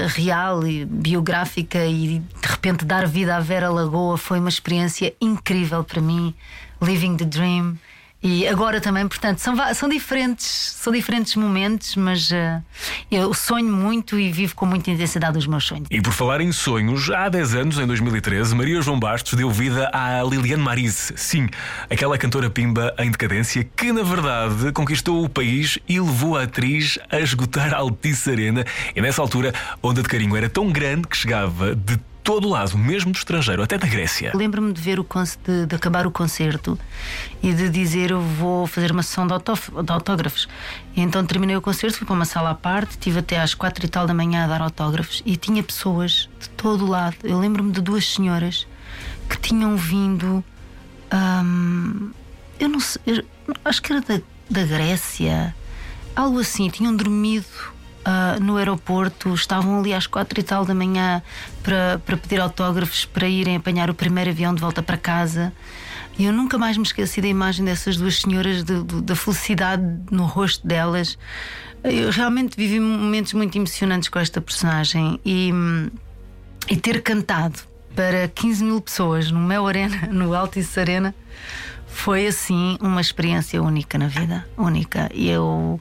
real 0.08 0.66
e 0.66 0.86
biográfica 0.86 1.86
e 1.86 2.20
de 2.20 2.48
repente 2.48 2.86
dar 2.86 3.08
vida 3.08 3.36
à 3.36 3.40
Vera 3.40 3.70
Lagoa 3.70 4.18
foi 4.18 4.40
uma 4.40 4.50
experiência 4.50 5.14
incrível 5.22 5.84
para 5.84 6.02
mim. 6.02 6.34
Living 6.82 7.18
the 7.18 7.26
dream. 7.26 7.78
E 8.24 8.48
agora 8.48 8.82
também, 8.82 9.08
portanto, 9.08 9.38
são, 9.38 9.56
são, 9.76 9.88
diferentes, 9.88 10.48
são 10.80 10.92
diferentes 10.92 11.36
momentos, 11.36 11.96
mas 11.96 12.32
uh, 12.32 12.64
eu 13.12 13.34
sonho 13.34 13.72
muito 13.72 14.20
e 14.20 14.32
vivo 14.32 14.56
com 14.56 14.66
muita 14.66 14.90
intensidade 14.90 15.38
os 15.38 15.46
meus 15.46 15.64
sonhos. 15.64 15.88
E 15.92 16.02
por 16.02 16.12
falar 16.12 16.42
em 16.42 16.52
sonhos, 16.52 17.10
há 17.12 17.30
10 17.30 17.56
anos, 17.56 17.78
em 17.78 17.86
2013, 17.86 18.56
Maria 18.56 18.82
João 18.82 19.00
Bastos 19.00 19.34
deu 19.36 19.52
vida 19.52 19.92
à 19.94 20.24
Liliane 20.24 20.64
Marise. 20.64 21.14
Sim, 21.16 21.48
aquela 21.88 22.18
cantora 22.18 22.50
pimba 22.50 22.96
em 22.98 23.12
decadência 23.12 23.64
que, 23.64 23.92
na 23.92 24.02
verdade, 24.02 24.72
conquistou 24.72 25.24
o 25.24 25.30
país 25.30 25.78
e 25.88 26.00
levou 26.00 26.36
a 26.36 26.44
atriz 26.44 26.98
a 27.12 27.20
esgotar 27.20 27.76
a 27.76 27.78
Altice 27.78 28.32
Arena. 28.32 28.66
E 28.96 29.02
nessa 29.02 29.22
altura, 29.22 29.54
a 29.72 29.88
onda 29.88 30.02
de 30.02 30.10
carinho 30.10 30.36
era 30.36 30.50
tão 30.50 30.72
grande 30.72 31.08
que 31.08 31.16
chegava 31.16 31.76
de 31.76 32.00
todo 32.26 32.50
lado, 32.50 32.76
mesmo 32.76 33.12
do 33.12 33.18
estrangeiro, 33.18 33.62
até 33.62 33.78
da 33.78 33.86
Grécia. 33.86 34.32
Lembro-me 34.34 34.74
de 34.74 34.82
ver 34.82 35.00
o 35.00 35.06
de, 35.46 35.68
de, 35.68 35.76
acabar 35.76 36.08
o 36.08 36.12
concerto 36.12 36.78
e 37.42 37.54
de 37.54 37.70
dizer 37.70 38.10
eu 38.10 38.20
vou 38.20 38.66
fazer 38.66 38.92
uma 38.92 39.04
sessão 39.04 39.28
de, 39.28 39.36
de 39.38 39.92
autógrafos. 39.92 40.50
E 40.96 41.02
então 41.02 41.24
terminei 41.24 41.56
o 41.56 41.62
concerto, 41.62 42.00
fui 42.00 42.08
para 42.08 42.16
uma 42.16 42.26
sala 42.26 42.50
à 42.50 42.56
parte, 42.56 42.92
estive 42.92 43.20
até 43.20 43.40
às 43.40 43.54
quatro 43.54 43.86
e 43.86 43.88
tal 43.88 44.08
da 44.08 44.14
manhã 44.14 44.44
a 44.44 44.48
dar 44.48 44.62
autógrafos 44.62 45.22
e 45.24 45.38
tinha 45.38 45.62
pessoas 45.62 46.28
de 46.40 46.50
todo 46.50 46.88
lado. 46.88 47.16
Eu 47.24 47.40
lembro-me 47.40 47.72
de 47.72 47.80
duas 47.80 48.12
senhoras 48.12 48.66
que 49.30 49.38
tinham 49.38 49.78
vindo. 49.78 50.44
Hum, 51.14 52.10
eu 52.60 52.68
não 52.68 52.80
sei, 52.80 53.02
eu, 53.06 53.24
acho 53.64 53.84
que 53.84 53.94
era 53.94 54.02
da, 54.02 54.20
da 54.50 54.66
Grécia, 54.66 55.56
algo 56.16 56.40
assim, 56.40 56.72
tinham 56.72 56.96
dormido 56.96 57.46
uh, 58.06 58.42
no 58.42 58.58
aeroporto, 58.58 59.34
estavam 59.34 59.80
ali 59.80 59.94
às 59.94 60.08
quatro 60.08 60.40
e 60.40 60.44
tal 60.44 60.66
da 60.66 60.74
manhã 60.74 61.22
para, 61.64 62.00
para 62.06 62.18
pedir 62.18 62.40
autógrafos 62.40 63.06
para 63.06 63.28
irem 63.28 63.56
apanhar 63.56 63.90
o 63.90 63.94
primeiro 63.94 64.30
avião 64.30 64.54
de 64.54 64.62
volta 64.62 64.82
para 64.84 64.98
casa. 64.98 65.52
E 66.18 66.26
eu 66.26 66.32
nunca 66.32 66.58
mais 66.58 66.78
me 66.78 66.84
esqueci 66.84 67.20
da 67.20 67.28
imagem 67.28 67.66
dessas 67.66 67.98
duas 67.98 68.22
senhoras, 68.22 68.64
de, 68.64 68.84
de, 68.84 69.02
da 69.02 69.16
felicidade 69.16 69.84
no 70.10 70.26
rosto 70.26 70.66
delas. 70.66 71.18
Eu 71.84 72.10
realmente 72.10 72.56
vivi 72.56 72.80
momentos 72.80 73.34
muito 73.34 73.58
emocionantes 73.58 74.10
com 74.10 74.18
esta 74.18 74.40
personagem 74.40 75.20
e, 75.26 75.52
e 76.70 76.78
ter 76.78 77.02
cantado 77.02 77.60
para 77.96 78.28
15 78.28 78.64
mil 78.64 78.82
pessoas 78.82 79.32
no 79.32 79.40
Mel 79.40 79.66
Arena, 79.68 80.08
no 80.12 80.34
Altice 80.36 80.80
Arena, 80.80 81.16
foi 81.88 82.28
assim 82.28 82.78
uma 82.82 83.00
experiência 83.00 83.62
única 83.62 83.98
na 83.98 84.08
vida. 84.08 84.46
Única. 84.58 85.10
E 85.14 85.30
eu, 85.30 85.80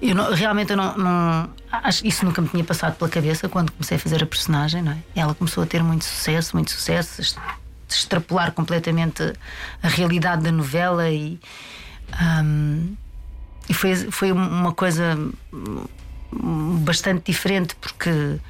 eu 0.00 0.14
não, 0.14 0.32
realmente 0.32 0.70
eu 0.70 0.76
não, 0.76 0.96
não, 0.96 1.50
Acho 1.70 2.04
isso 2.06 2.24
nunca 2.24 2.42
me 2.42 2.48
tinha 2.48 2.64
passado 2.64 2.96
pela 2.96 3.08
cabeça 3.08 3.48
quando 3.48 3.70
comecei 3.70 3.96
a 3.96 4.00
fazer 4.00 4.22
a 4.22 4.26
personagem, 4.26 4.82
não 4.82 4.92
é? 4.92 4.98
Ela 5.14 5.34
começou 5.34 5.62
a 5.62 5.66
ter 5.66 5.82
muito 5.82 6.04
sucesso, 6.04 6.56
muito 6.56 6.70
sucesso, 6.70 7.22
extrapolar 7.88 8.52
completamente 8.52 9.34
a 9.82 9.88
realidade 9.88 10.42
da 10.42 10.50
novela 10.50 11.08
e. 11.10 11.38
Um, 12.20 12.96
e 13.68 13.74
foi, 13.74 13.94
foi 14.10 14.32
uma 14.32 14.72
coisa 14.72 15.16
bastante 16.32 17.30
diferente 17.30 17.76
porque 17.76 18.40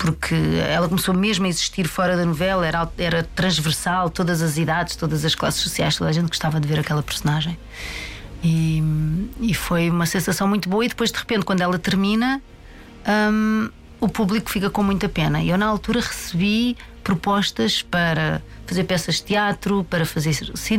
porque 0.00 0.34
ela 0.66 0.88
começou 0.88 1.12
mesmo 1.14 1.44
a 1.44 1.48
existir 1.50 1.86
fora 1.86 2.16
da 2.16 2.24
novela, 2.24 2.66
era, 2.66 2.90
era 2.96 3.22
transversal, 3.22 4.08
todas 4.08 4.40
as 4.40 4.56
idades, 4.56 4.96
todas 4.96 5.26
as 5.26 5.34
classes 5.34 5.60
sociais, 5.60 5.94
toda 5.94 6.08
a 6.08 6.12
gente 6.12 6.28
gostava 6.28 6.58
de 6.58 6.66
ver 6.66 6.80
aquela 6.80 7.02
personagem. 7.02 7.58
E, 8.42 8.82
e 9.42 9.52
foi 9.52 9.90
uma 9.90 10.06
sensação 10.06 10.48
muito 10.48 10.70
boa. 10.70 10.82
E 10.86 10.88
depois, 10.88 11.12
de 11.12 11.18
repente, 11.18 11.44
quando 11.44 11.60
ela 11.60 11.78
termina, 11.78 12.40
um, 13.30 13.68
o 14.00 14.08
público 14.08 14.48
fica 14.48 14.70
com 14.70 14.82
muita 14.82 15.06
pena. 15.06 15.44
Eu, 15.44 15.58
na 15.58 15.66
altura, 15.66 16.00
recebi 16.00 16.78
propostas 17.04 17.82
para 17.82 18.40
fazer 18.66 18.84
peças 18.84 19.16
de 19.16 19.24
teatro, 19.24 19.84
para 19.84 20.06
fazer 20.06 20.34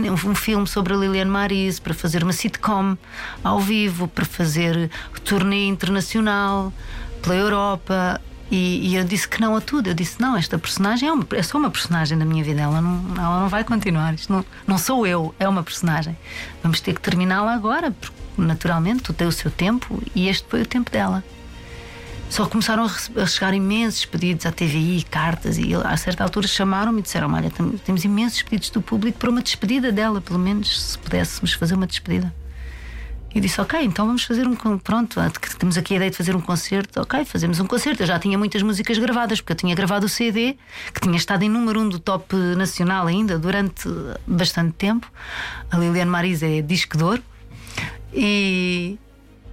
um 0.09 0.33
filme 0.33 0.65
sobre 0.65 0.95
a 0.95 0.97
Liliane 0.97 1.29
Maris, 1.29 1.79
para 1.79 1.93
fazer 1.93 2.23
uma 2.23 2.33
sitcom 2.33 2.97
ao 3.43 3.59
vivo, 3.59 4.07
para 4.07 4.25
fazer 4.25 4.89
turnê 5.23 5.67
internacional 5.67 6.73
pela 7.21 7.35
Europa. 7.35 8.19
E, 8.51 8.89
e, 8.89 8.95
eu 8.97 9.05
disse 9.05 9.25
que 9.25 9.39
não 9.39 9.55
a 9.55 9.61
tudo. 9.61 9.87
Eu 9.87 9.93
disse: 9.93 10.21
não, 10.21 10.35
esta 10.35 10.59
personagem 10.59 11.07
é, 11.07 11.11
uma, 11.11 11.25
é 11.31 11.41
só 11.41 11.57
uma 11.57 11.71
personagem 11.71 12.17
da 12.17 12.25
minha 12.25 12.43
vida. 12.43 12.59
Ela 12.59 12.81
não, 12.81 13.15
ela 13.15 13.39
não 13.39 13.47
vai 13.47 13.63
continuar. 13.63 14.13
Isto 14.13 14.33
não, 14.33 14.45
não 14.67 14.77
sou 14.77 15.07
eu, 15.07 15.33
é 15.39 15.47
uma 15.47 15.63
personagem. 15.63 16.17
Vamos 16.61 16.81
ter 16.81 16.93
que 16.93 16.99
terminá-la 16.99 17.53
agora, 17.53 17.91
porque 17.91 18.13
naturalmente 18.37 19.03
tu 19.03 19.13
tens 19.13 19.29
o 19.29 19.31
seu 19.31 19.49
tempo 19.49 20.03
e 20.13 20.27
este 20.27 20.45
foi 20.49 20.63
o 20.63 20.65
tempo 20.65 20.91
dela. 20.91 21.23
Só 22.29 22.45
começaram 22.45 22.85
a, 23.15 23.25
chegar 23.25 23.53
imensos 23.53 24.05
pedidos 24.05 24.45
à 24.45 24.51
TVI, 24.51 25.05
cartas, 25.09 25.57
e 25.57 25.73
a 25.73 25.95
certa 25.95 26.23
altura 26.23 26.45
chamaram-me 26.45 26.99
e 26.99 27.03
disseram: 27.03 27.33
Olha, 27.33 27.49
temos 27.85 28.03
imensos 28.03 28.41
pedidos 28.41 28.69
do 28.69 28.81
público 28.81 29.17
para 29.17 29.29
uma 29.29 29.41
despedida 29.41 29.93
dela, 29.93 30.19
pelo 30.19 30.39
menos 30.39 30.91
se 30.91 30.97
pudéssemos 30.97 31.53
fazer 31.53 31.75
uma 31.75 31.87
despedida. 31.87 32.33
E 33.33 33.39
disse: 33.39 33.59
Ok, 33.61 33.79
então 33.81 34.05
vamos 34.05 34.23
fazer 34.23 34.47
um. 34.47 34.55
Pronto, 34.77 35.19
temos 35.57 35.77
aqui 35.77 35.93
a 35.93 35.97
ideia 35.97 36.11
de 36.11 36.17
fazer 36.17 36.35
um 36.35 36.41
concerto. 36.41 37.01
Ok, 37.01 37.23
fazemos 37.25 37.59
um 37.59 37.65
concerto. 37.65 38.03
Eu 38.03 38.07
já 38.07 38.19
tinha 38.19 38.37
muitas 38.37 38.61
músicas 38.61 38.97
gravadas, 38.97 39.39
porque 39.39 39.53
eu 39.53 39.57
tinha 39.57 39.73
gravado 39.73 40.05
o 40.05 40.09
CD, 40.09 40.57
que 40.93 40.99
tinha 41.01 41.15
estado 41.15 41.43
em 41.43 41.49
número 41.49 41.79
um 41.79 41.87
do 41.87 41.99
top 41.99 42.35
nacional 42.35 43.07
ainda 43.07 43.39
durante 43.39 43.87
bastante 44.27 44.73
tempo. 44.73 45.09
A 45.71 45.77
Liliane 45.77 46.11
Maris 46.11 46.43
é 46.43 46.61
disco. 46.61 46.91
E, 48.13 48.99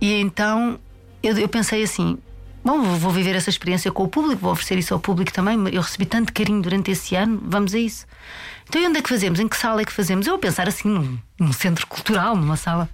e 0.00 0.14
então 0.14 0.78
eu, 1.22 1.38
eu 1.38 1.48
pensei 1.48 1.82
assim: 1.82 2.18
Bom, 2.64 2.82
vou 2.82 3.12
viver 3.12 3.36
essa 3.36 3.48
experiência 3.48 3.90
com 3.92 4.02
o 4.02 4.08
público, 4.08 4.42
vou 4.42 4.52
oferecer 4.52 4.76
isso 4.76 4.92
ao 4.92 5.00
público 5.00 5.32
também. 5.32 5.56
Eu 5.72 5.82
recebi 5.82 6.04
tanto 6.04 6.32
carinho 6.32 6.60
durante 6.60 6.90
esse 6.90 7.14
ano, 7.14 7.40
vamos 7.44 7.74
a 7.74 7.78
isso. 7.78 8.06
Então, 8.68 8.84
onde 8.84 8.98
é 8.98 9.02
que 9.02 9.08
fazemos? 9.08 9.40
Em 9.40 9.48
que 9.48 9.56
sala 9.56 9.80
é 9.80 9.84
que 9.84 9.92
fazemos? 9.92 10.26
Eu 10.26 10.32
vou 10.32 10.40
pensar 10.40 10.68
assim, 10.68 10.88
num, 10.88 11.18
num 11.38 11.52
centro 11.52 11.86
cultural, 11.86 12.36
numa 12.36 12.56
sala. 12.56 12.88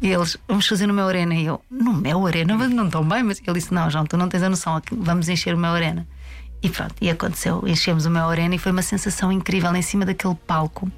E 0.00 0.08
eles, 0.08 0.36
vamos 0.48 0.66
fazer 0.66 0.86
no 0.86 0.94
meu 0.94 1.06
arena. 1.06 1.34
E 1.34 1.44
eu, 1.44 1.60
no 1.70 1.92
meu 1.92 2.26
arena? 2.26 2.56
Mas 2.56 2.70
não 2.70 2.86
estão 2.86 3.04
bem. 3.04 3.22
Mas 3.22 3.40
ele 3.44 3.58
disse, 3.58 3.72
não, 3.72 3.90
João, 3.90 4.06
tu 4.06 4.16
não 4.16 4.28
tens 4.28 4.42
a 4.42 4.48
noção, 4.48 4.80
vamos 4.92 5.28
encher 5.28 5.54
o 5.54 5.58
meu 5.58 5.70
arena. 5.70 6.06
E 6.62 6.68
pronto, 6.68 6.94
e 7.00 7.10
aconteceu. 7.10 7.62
Enchemos 7.66 8.06
o 8.06 8.10
meu 8.10 8.28
arena 8.28 8.54
e 8.54 8.58
foi 8.58 8.72
uma 8.72 8.82
sensação 8.82 9.30
incrível 9.30 9.74
em 9.74 9.82
cima 9.82 10.04
daquele 10.04 10.34
palco. 10.46 10.90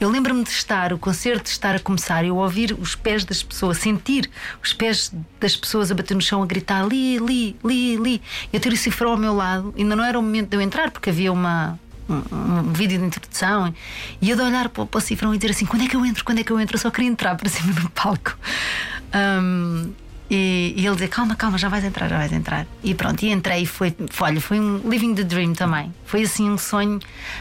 Eu 0.00 0.08
lembro-me 0.08 0.44
de 0.44 0.50
estar, 0.50 0.92
o 0.92 0.98
concerto 0.98 1.44
de 1.44 1.50
estar 1.50 1.74
a 1.74 1.80
começar, 1.80 2.24
eu 2.24 2.36
ouvir 2.36 2.72
os 2.72 2.94
pés 2.94 3.24
das 3.24 3.42
pessoas, 3.42 3.78
sentir 3.78 4.30
os 4.62 4.72
pés 4.72 5.12
das 5.40 5.56
pessoas 5.56 5.90
a 5.90 5.94
bater 5.94 6.14
no 6.14 6.20
chão, 6.20 6.40
a 6.40 6.46
gritar 6.46 6.84
ali, 6.84 7.18
ali, 7.18 7.56
ali, 7.64 7.96
ali. 7.96 8.22
Eu 8.52 8.60
ter 8.60 8.72
o 8.72 8.76
cifrão 8.76 9.10
ao 9.10 9.16
meu 9.16 9.34
lado, 9.34 9.74
ainda 9.76 9.96
não 9.96 10.04
era 10.04 10.16
o 10.16 10.22
momento 10.22 10.50
de 10.50 10.56
eu 10.56 10.60
entrar, 10.60 10.92
porque 10.92 11.10
havia 11.10 11.32
uma, 11.32 11.76
um, 12.08 12.34
um, 12.34 12.72
vídeo 12.72 12.98
de 12.98 13.04
introdução 13.04 13.72
e 14.20 14.30
eu 14.30 14.36
de 14.36 14.42
olhar 14.42 14.68
para, 14.68 14.86
para 14.86 14.98
o 14.98 15.00
cifrão 15.00 15.34
e 15.34 15.38
dizer 15.38 15.52
assim: 15.52 15.66
quando 15.66 15.84
é 15.84 15.88
que 15.88 15.96
eu 15.96 16.04
entro? 16.04 16.24
Quando 16.24 16.38
é 16.38 16.44
que 16.44 16.50
eu 16.50 16.58
entro? 16.60 16.76
Eu 16.76 16.80
só 16.80 16.90
queria 16.90 17.10
entrar 17.10 17.36
para 17.36 17.48
cima 17.50 17.72
do 17.72 17.90
palco. 17.90 18.36
Um, 19.14 19.92
E, 20.30 20.74
e 20.76 20.86
ele 20.86 20.94
dizia: 20.94 21.08
Calma, 21.08 21.34
calma, 21.34 21.56
já 21.56 21.68
vais 21.68 21.84
entrar, 21.84 22.08
já 22.08 22.18
vais 22.18 22.32
entrar. 22.32 22.66
E 22.84 22.94
pronto, 22.94 23.22
e 23.22 23.30
entrei 23.30 23.62
e 23.62 23.66
foi, 23.66 23.94
foi, 24.10 24.38
foi 24.40 24.60
um 24.60 24.78
living 24.88 25.14
the 25.14 25.24
dream 25.24 25.54
também. 25.54 25.92
Foi 26.04 26.22
assim 26.22 26.50
um 26.50 26.58
sonho 26.58 26.98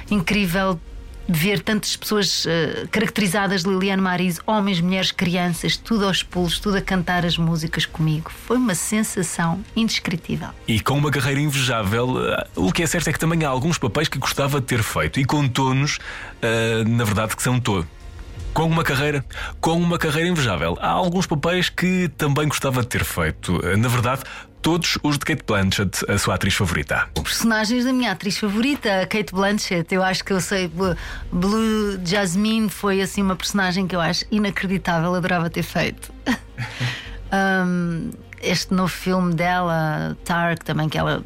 incrível 0.09 0.79
ver 1.27 1.61
tantas 1.61 1.95
pessoas 1.95 2.45
uh, 2.45 2.87
caracterizadas 2.89 3.63
Liliane 3.63 4.01
Maris, 4.01 4.39
homens, 4.45 4.79
mulheres, 4.79 5.11
crianças, 5.11 5.77
tudo 5.77 6.05
aos 6.05 6.23
pulos, 6.23 6.59
tudo 6.59 6.77
a 6.77 6.81
cantar 6.81 7.25
as 7.25 7.37
músicas 7.37 7.85
comigo. 7.85 8.31
Foi 8.45 8.57
uma 8.57 8.75
sensação 8.75 9.63
indescritível. 9.75 10.49
E 10.67 10.79
com 10.79 10.97
uma 10.97 11.11
carreira 11.11 11.39
invejável, 11.39 12.09
uh, 12.09 12.45
o 12.55 12.71
que 12.71 12.83
é 12.83 12.87
certo 12.87 13.09
é 13.09 13.13
que 13.13 13.19
também 13.19 13.43
há 13.43 13.49
alguns 13.49 13.77
papéis 13.77 14.07
que 14.07 14.17
gostava 14.17 14.59
de 14.59 14.67
ter 14.67 14.83
feito 14.83 15.19
e 15.19 15.25
contou-nos, 15.25 15.97
uh, 15.97 16.87
na 16.87 17.03
verdade, 17.03 17.35
que 17.35 17.43
são 17.43 17.59
todos 17.59 17.87
com 18.57 18.63
uma 18.63 18.83
carreira, 18.83 19.23
com 19.61 19.73
uma 19.73 19.99
carreira 19.99 20.27
invejável. 20.27 20.75
Há 20.81 20.89
alguns 20.89 21.27
papéis 21.27 21.69
que 21.69 22.09
também 22.17 22.47
gostava 22.47 22.81
de 22.81 22.87
ter 22.87 23.03
feito. 23.03 23.61
Na 23.77 23.87
verdade, 23.87 24.23
todos 24.61 24.97
os 25.03 25.17
de 25.17 25.25
Kate 25.25 25.43
Blanchett, 25.45 26.03
a 26.09 26.17
sua 26.17 26.35
atriz 26.35 26.53
favorita. 26.53 27.07
Personagens 27.13 27.85
da 27.85 27.93
minha 27.93 28.11
atriz 28.11 28.37
favorita, 28.37 29.05
Kate 29.07 29.33
Blanchett. 29.33 29.93
Eu 29.93 30.03
acho 30.03 30.23
que 30.23 30.33
eu 30.33 30.41
sei. 30.41 30.71
Blue 31.31 31.99
Jasmine 32.03 32.69
foi 32.69 33.01
assim 33.01 33.21
uma 33.21 33.35
personagem 33.35 33.87
que 33.87 33.95
eu 33.95 34.01
acho 34.01 34.25
inacreditável, 34.31 35.13
adorava 35.13 35.49
ter 35.49 35.63
feito. 35.63 36.13
um, 37.65 38.11
este 38.41 38.73
novo 38.73 38.89
filme 38.89 39.33
dela, 39.33 40.17
Tark, 40.23 40.63
também 40.63 40.89
que 40.89 40.97
ela 40.97 41.23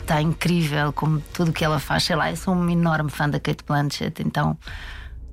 está 0.00 0.20
incrível, 0.20 0.92
como 0.92 1.20
tudo 1.32 1.52
que 1.52 1.64
ela 1.64 1.78
faz. 1.78 2.04
Sei 2.04 2.16
lá, 2.16 2.30
eu 2.30 2.36
sou 2.36 2.54
um 2.54 2.68
enorme 2.68 3.10
fã 3.10 3.28
da 3.28 3.38
Kate 3.38 3.64
Blanchett, 3.66 4.22
então 4.22 4.56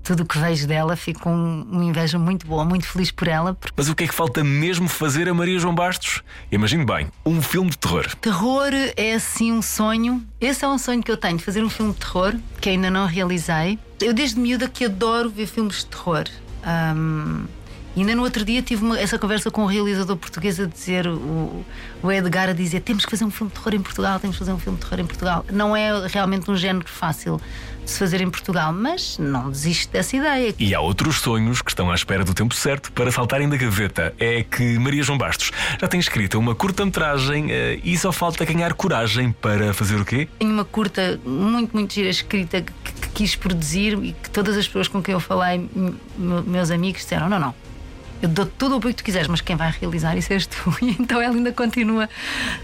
tudo 0.03 0.23
o 0.23 0.25
que 0.25 0.37
vejo 0.37 0.67
dela, 0.67 0.95
fico 0.95 1.21
com 1.21 1.33
uma 1.33 1.83
inveja 1.83 2.17
muito 2.17 2.45
boa, 2.45 2.65
muito 2.65 2.87
feliz 2.87 3.11
por 3.11 3.27
ela. 3.27 3.57
Mas 3.75 3.89
o 3.89 3.95
que 3.95 4.03
é 4.03 4.07
que 4.07 4.13
falta 4.13 4.43
mesmo 4.43 4.87
fazer 4.87 5.29
a 5.29 5.33
Maria 5.33 5.59
João 5.59 5.73
Bastos? 5.73 6.23
Imagine 6.51 6.85
bem, 6.85 7.07
um 7.25 7.41
filme 7.41 7.69
de 7.69 7.77
terror. 7.77 8.07
Terror 8.15 8.71
é 8.95 9.13
assim 9.13 9.51
um 9.51 9.61
sonho. 9.61 10.25
Esse 10.39 10.65
é 10.65 10.67
um 10.67 10.77
sonho 10.77 11.03
que 11.03 11.11
eu 11.11 11.17
tenho, 11.17 11.37
de 11.37 11.43
fazer 11.43 11.63
um 11.63 11.69
filme 11.69 11.93
de 11.93 11.99
terror, 11.99 12.35
que 12.59 12.69
ainda 12.69 12.89
não 12.89 13.05
realizei. 13.05 13.77
Eu 13.99 14.13
desde 14.13 14.39
miúda 14.39 14.67
que 14.67 14.85
adoro 14.85 15.29
ver 15.29 15.45
filmes 15.45 15.77
de 15.79 15.85
terror. 15.85 16.25
Um, 16.65 17.45
e 17.95 17.99
ainda 17.99 18.15
no 18.15 18.23
outro 18.23 18.45
dia 18.45 18.61
tive 18.61 18.83
uma, 18.85 18.97
essa 18.97 19.19
conversa 19.19 19.51
com 19.51 19.63
o 19.63 19.65
realizador 19.65 20.15
português 20.15 20.59
a 20.59 20.65
dizer, 20.65 21.07
o, 21.07 21.65
o, 22.01 22.11
Edgar 22.11 22.49
a 22.49 22.53
dizer: 22.53 22.79
temos 22.79 23.03
que 23.03 23.11
fazer 23.11 23.25
um 23.25 23.31
filme 23.31 23.51
de 23.51 23.59
terror 23.59 23.73
em 23.75 23.81
Portugal, 23.81 24.19
temos 24.19 24.37
que 24.37 24.39
fazer 24.39 24.53
um 24.53 24.59
filme 24.59 24.77
de 24.79 24.85
terror 24.85 24.99
em 25.01 25.05
Portugal. 25.05 25.45
Não 25.51 25.75
é 25.75 26.07
realmente 26.07 26.49
um 26.49 26.55
género 26.55 26.87
fácil 26.87 27.39
se 27.85 27.99
fazer 27.99 28.21
em 28.21 28.29
Portugal, 28.29 28.71
mas 28.71 29.17
não 29.17 29.49
desiste 29.49 29.89
dessa 29.89 30.15
ideia. 30.15 30.53
E 30.57 30.73
há 30.73 30.79
outros 30.79 31.19
sonhos 31.19 31.61
que 31.61 31.71
estão 31.71 31.91
à 31.91 31.95
espera 31.95 32.23
do 32.23 32.33
tempo 32.33 32.53
certo 32.55 32.91
para 32.91 33.11
saltarem 33.11 33.49
da 33.49 33.57
gaveta. 33.57 34.13
É 34.19 34.43
que 34.43 34.77
Maria 34.79 35.03
João 35.03 35.17
Bastos 35.17 35.51
já 35.79 35.87
tem 35.87 35.99
escrita 35.99 36.37
uma 36.37 36.55
curta-metragem 36.55 37.45
uh, 37.45 37.81
e 37.83 37.97
só 37.97 38.11
falta 38.11 38.45
ganhar 38.45 38.73
coragem 38.73 39.31
para 39.31 39.73
fazer 39.73 39.95
o 39.95 40.05
quê? 40.05 40.27
Tenho 40.39 40.53
uma 40.53 40.65
curta 40.65 41.19
muito, 41.25 41.73
muito 41.73 41.93
gira 41.93 42.09
escrita 42.09 42.61
que, 42.61 42.71
que 42.71 43.09
quis 43.09 43.35
produzir 43.35 43.97
e 44.03 44.13
que 44.13 44.29
todas 44.29 44.57
as 44.57 44.67
pessoas 44.67 44.87
com 44.87 45.01
quem 45.01 45.13
eu 45.13 45.19
falei, 45.19 45.69
meus 46.17 46.71
amigos, 46.71 47.01
disseram: 47.01 47.29
não, 47.29 47.39
não 47.39 47.53
eu 48.21 48.29
dou 48.29 48.45
tudo 48.45 48.77
o 48.77 48.79
que 48.79 48.93
tu 48.93 49.03
quiseres, 49.03 49.27
mas 49.27 49.41
quem 49.41 49.55
vai 49.55 49.73
realizar 49.79 50.15
isso 50.15 50.31
és 50.31 50.45
tu. 50.45 50.73
E 50.81 50.91
então 50.99 51.19
ela 51.19 51.33
ainda 51.33 51.51
continua 51.51 52.07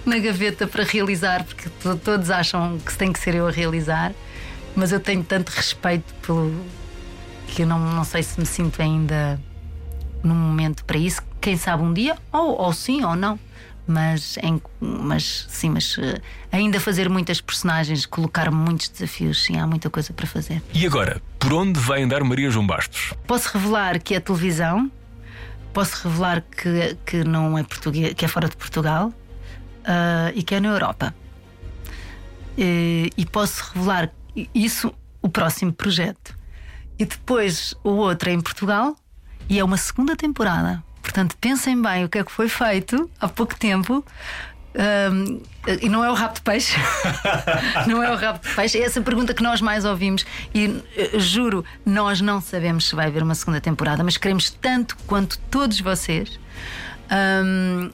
na 0.05 0.19
gaveta 0.19 0.67
para 0.67 0.83
realizar, 0.83 1.43
porque 1.43 1.69
todos 2.03 2.29
acham 2.29 2.77
que 2.77 2.95
tem 2.95 3.11
que 3.11 3.19
ser 3.19 3.35
eu 3.35 3.47
a 3.47 3.51
realizar, 3.51 4.13
mas 4.77 4.91
eu 4.91 4.99
tenho 4.99 5.23
tanto 5.23 5.49
respeito 5.49 6.13
pelo. 6.21 6.63
que 7.47 7.63
eu 7.63 7.67
não, 7.67 7.79
não 7.79 8.03
sei 8.03 8.21
se 8.21 8.39
me 8.39 8.45
sinto 8.45 8.79
ainda 8.79 9.41
num 10.23 10.35
momento 10.35 10.85
para 10.85 10.99
isso. 10.99 11.19
Quem 11.41 11.57
sabe 11.57 11.81
um 11.81 11.91
dia, 11.91 12.15
ou, 12.31 12.61
ou 12.61 12.71
sim 12.71 13.03
ou 13.03 13.15
não. 13.15 13.39
Mas, 13.87 14.37
em, 14.43 14.61
mas 14.79 15.47
sim, 15.49 15.69
mas 15.69 15.97
uh, 15.97 16.21
ainda 16.51 16.79
fazer 16.79 17.09
muitas 17.09 17.39
personagens, 17.39 18.05
colocar 18.05 18.51
muitos 18.51 18.89
desafios, 18.89 19.45
sim, 19.45 19.57
há 19.57 19.65
muita 19.65 19.89
coisa 19.89 20.13
para 20.13 20.27
fazer. 20.27 20.61
E 20.73 20.85
agora, 20.85 21.21
por 21.39 21.53
onde 21.53 21.79
vai 21.79 22.03
andar 22.03 22.21
Maria 22.23 22.51
João 22.51 22.67
Bastos? 22.67 23.13
Posso 23.25 23.57
revelar 23.57 23.99
que 24.01 24.13
é 24.13 24.19
televisão, 24.19 24.91
posso 25.73 26.05
revelar 26.05 26.41
que, 26.41 26.97
que 27.05 27.23
não 27.23 27.57
é 27.57 27.63
português, 27.63 28.13
que 28.13 28.25
é 28.25 28.27
fora 28.27 28.49
de 28.49 28.57
Portugal 28.57 29.07
uh, 29.07 30.33
e 30.35 30.43
que 30.43 30.53
é 30.53 30.59
na 30.59 30.67
Europa. 30.67 31.15
E, 32.57 33.09
e 33.15 33.25
posso 33.25 33.71
revelar 33.73 34.11
isso, 34.53 34.93
o 35.21 35.29
próximo 35.29 35.73
projeto. 35.73 36.37
E 36.99 37.05
depois 37.05 37.73
o 37.83 37.91
outro 37.91 38.29
é 38.29 38.33
em 38.33 38.41
Portugal 38.41 38.95
e 39.49 39.59
é 39.59 39.63
uma 39.63 39.77
segunda 39.77 40.15
temporada. 40.15 40.83
Portanto, 41.01 41.37
pensem 41.39 41.81
bem 41.81 42.03
o 42.03 42.09
que 42.09 42.17
é 42.17 42.23
que 42.23 42.31
foi 42.31 42.49
feito 42.49 43.09
há 43.19 43.29
pouco 43.29 43.55
tempo 43.55 44.03
um, 44.77 45.41
e 45.81 45.89
não 45.89 46.03
é 46.03 46.09
o 46.09 46.13
rabo 46.13 46.35
de 46.35 46.41
peixe. 46.41 46.77
não 47.87 48.03
é 48.03 48.11
o 48.11 48.15
rabo 48.15 48.39
de 48.39 48.53
peixe. 48.53 48.77
É 48.77 48.83
essa 48.83 49.01
pergunta 49.01 49.33
que 49.33 49.41
nós 49.41 49.61
mais 49.61 49.85
ouvimos. 49.85 50.25
E 50.53 50.67
uh, 50.67 50.83
juro, 51.19 51.65
nós 51.85 52.21
não 52.21 52.39
sabemos 52.39 52.87
se 52.87 52.95
vai 52.95 53.07
haver 53.07 53.23
uma 53.23 53.35
segunda 53.35 53.59
temporada, 53.59 54.03
mas 54.03 54.17
queremos 54.17 54.51
tanto 54.51 54.95
quanto 55.07 55.39
todos 55.49 55.79
vocês. 55.79 56.39
Um, 57.11 57.89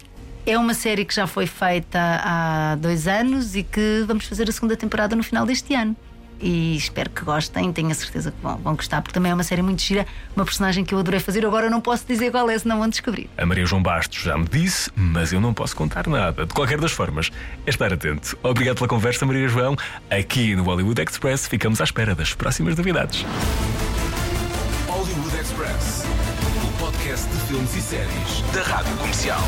é 0.45 0.57
uma 0.57 0.73
série 0.73 1.05
que 1.05 1.15
já 1.15 1.25
foi 1.25 1.47
feita 1.47 1.99
há 1.99 2.75
dois 2.75 3.07
anos 3.07 3.55
e 3.55 3.63
que 3.63 4.03
vamos 4.05 4.25
fazer 4.25 4.49
a 4.49 4.51
segunda 4.51 4.75
temporada 4.75 5.15
no 5.15 5.23
final 5.23 5.45
deste 5.45 5.73
ano 5.73 5.95
e 6.43 6.75
espero 6.75 7.09
que 7.09 7.23
gostem. 7.23 7.71
Tenho 7.71 7.89
a 7.89 7.93
certeza 7.93 8.31
que 8.31 8.37
vão, 8.41 8.57
vão, 8.57 8.75
gostar, 8.75 9.01
porque 9.01 9.13
também 9.13 9.31
é 9.31 9.33
uma 9.33 9.43
série 9.43 9.61
muito 9.61 9.81
gira, 9.81 10.05
uma 10.35 10.43
personagem 10.43 10.83
que 10.83 10.93
eu 10.93 10.99
adorei 10.99 11.19
fazer. 11.19 11.45
Agora 11.45 11.69
não 11.69 11.79
posso 11.79 12.05
dizer 12.05 12.29
qual 12.31 12.49
é, 12.49 12.59
senão 12.59 12.79
vão 12.79 12.89
descobrir. 12.89 13.29
A 13.37 13.45
Maria 13.45 13.65
João 13.65 13.81
Bastos 13.81 14.21
já 14.21 14.37
me 14.37 14.45
disse, 14.45 14.91
mas 14.95 15.31
eu 15.31 15.39
não 15.39 15.53
posso 15.53 15.75
contar 15.75 16.07
nada. 16.07 16.45
De 16.45 16.53
qualquer 16.53 16.79
das 16.79 16.91
formas, 16.91 17.31
é 17.65 17.69
estar 17.69 17.93
atento. 17.93 18.37
Obrigado 18.43 18.75
pela 18.75 18.87
conversa, 18.87 19.25
Maria 19.25 19.47
João. 19.47 19.75
Aqui 20.09 20.55
no 20.55 20.63
Hollywood 20.63 21.01
Express 21.01 21.47
ficamos 21.47 21.79
à 21.79 21.85
espera 21.85 22.13
das 22.13 22.33
próximas 22.33 22.75
novidades. 22.75 23.25
Hollywood 24.87 25.35
Express, 25.37 26.03
o 26.67 26.77
podcast 26.77 27.27
de 27.29 27.37
filmes 27.47 27.75
e 27.75 27.81
séries 27.81 28.41
da 28.53 28.61
Rádio 28.63 28.95
Comercial. 28.97 29.41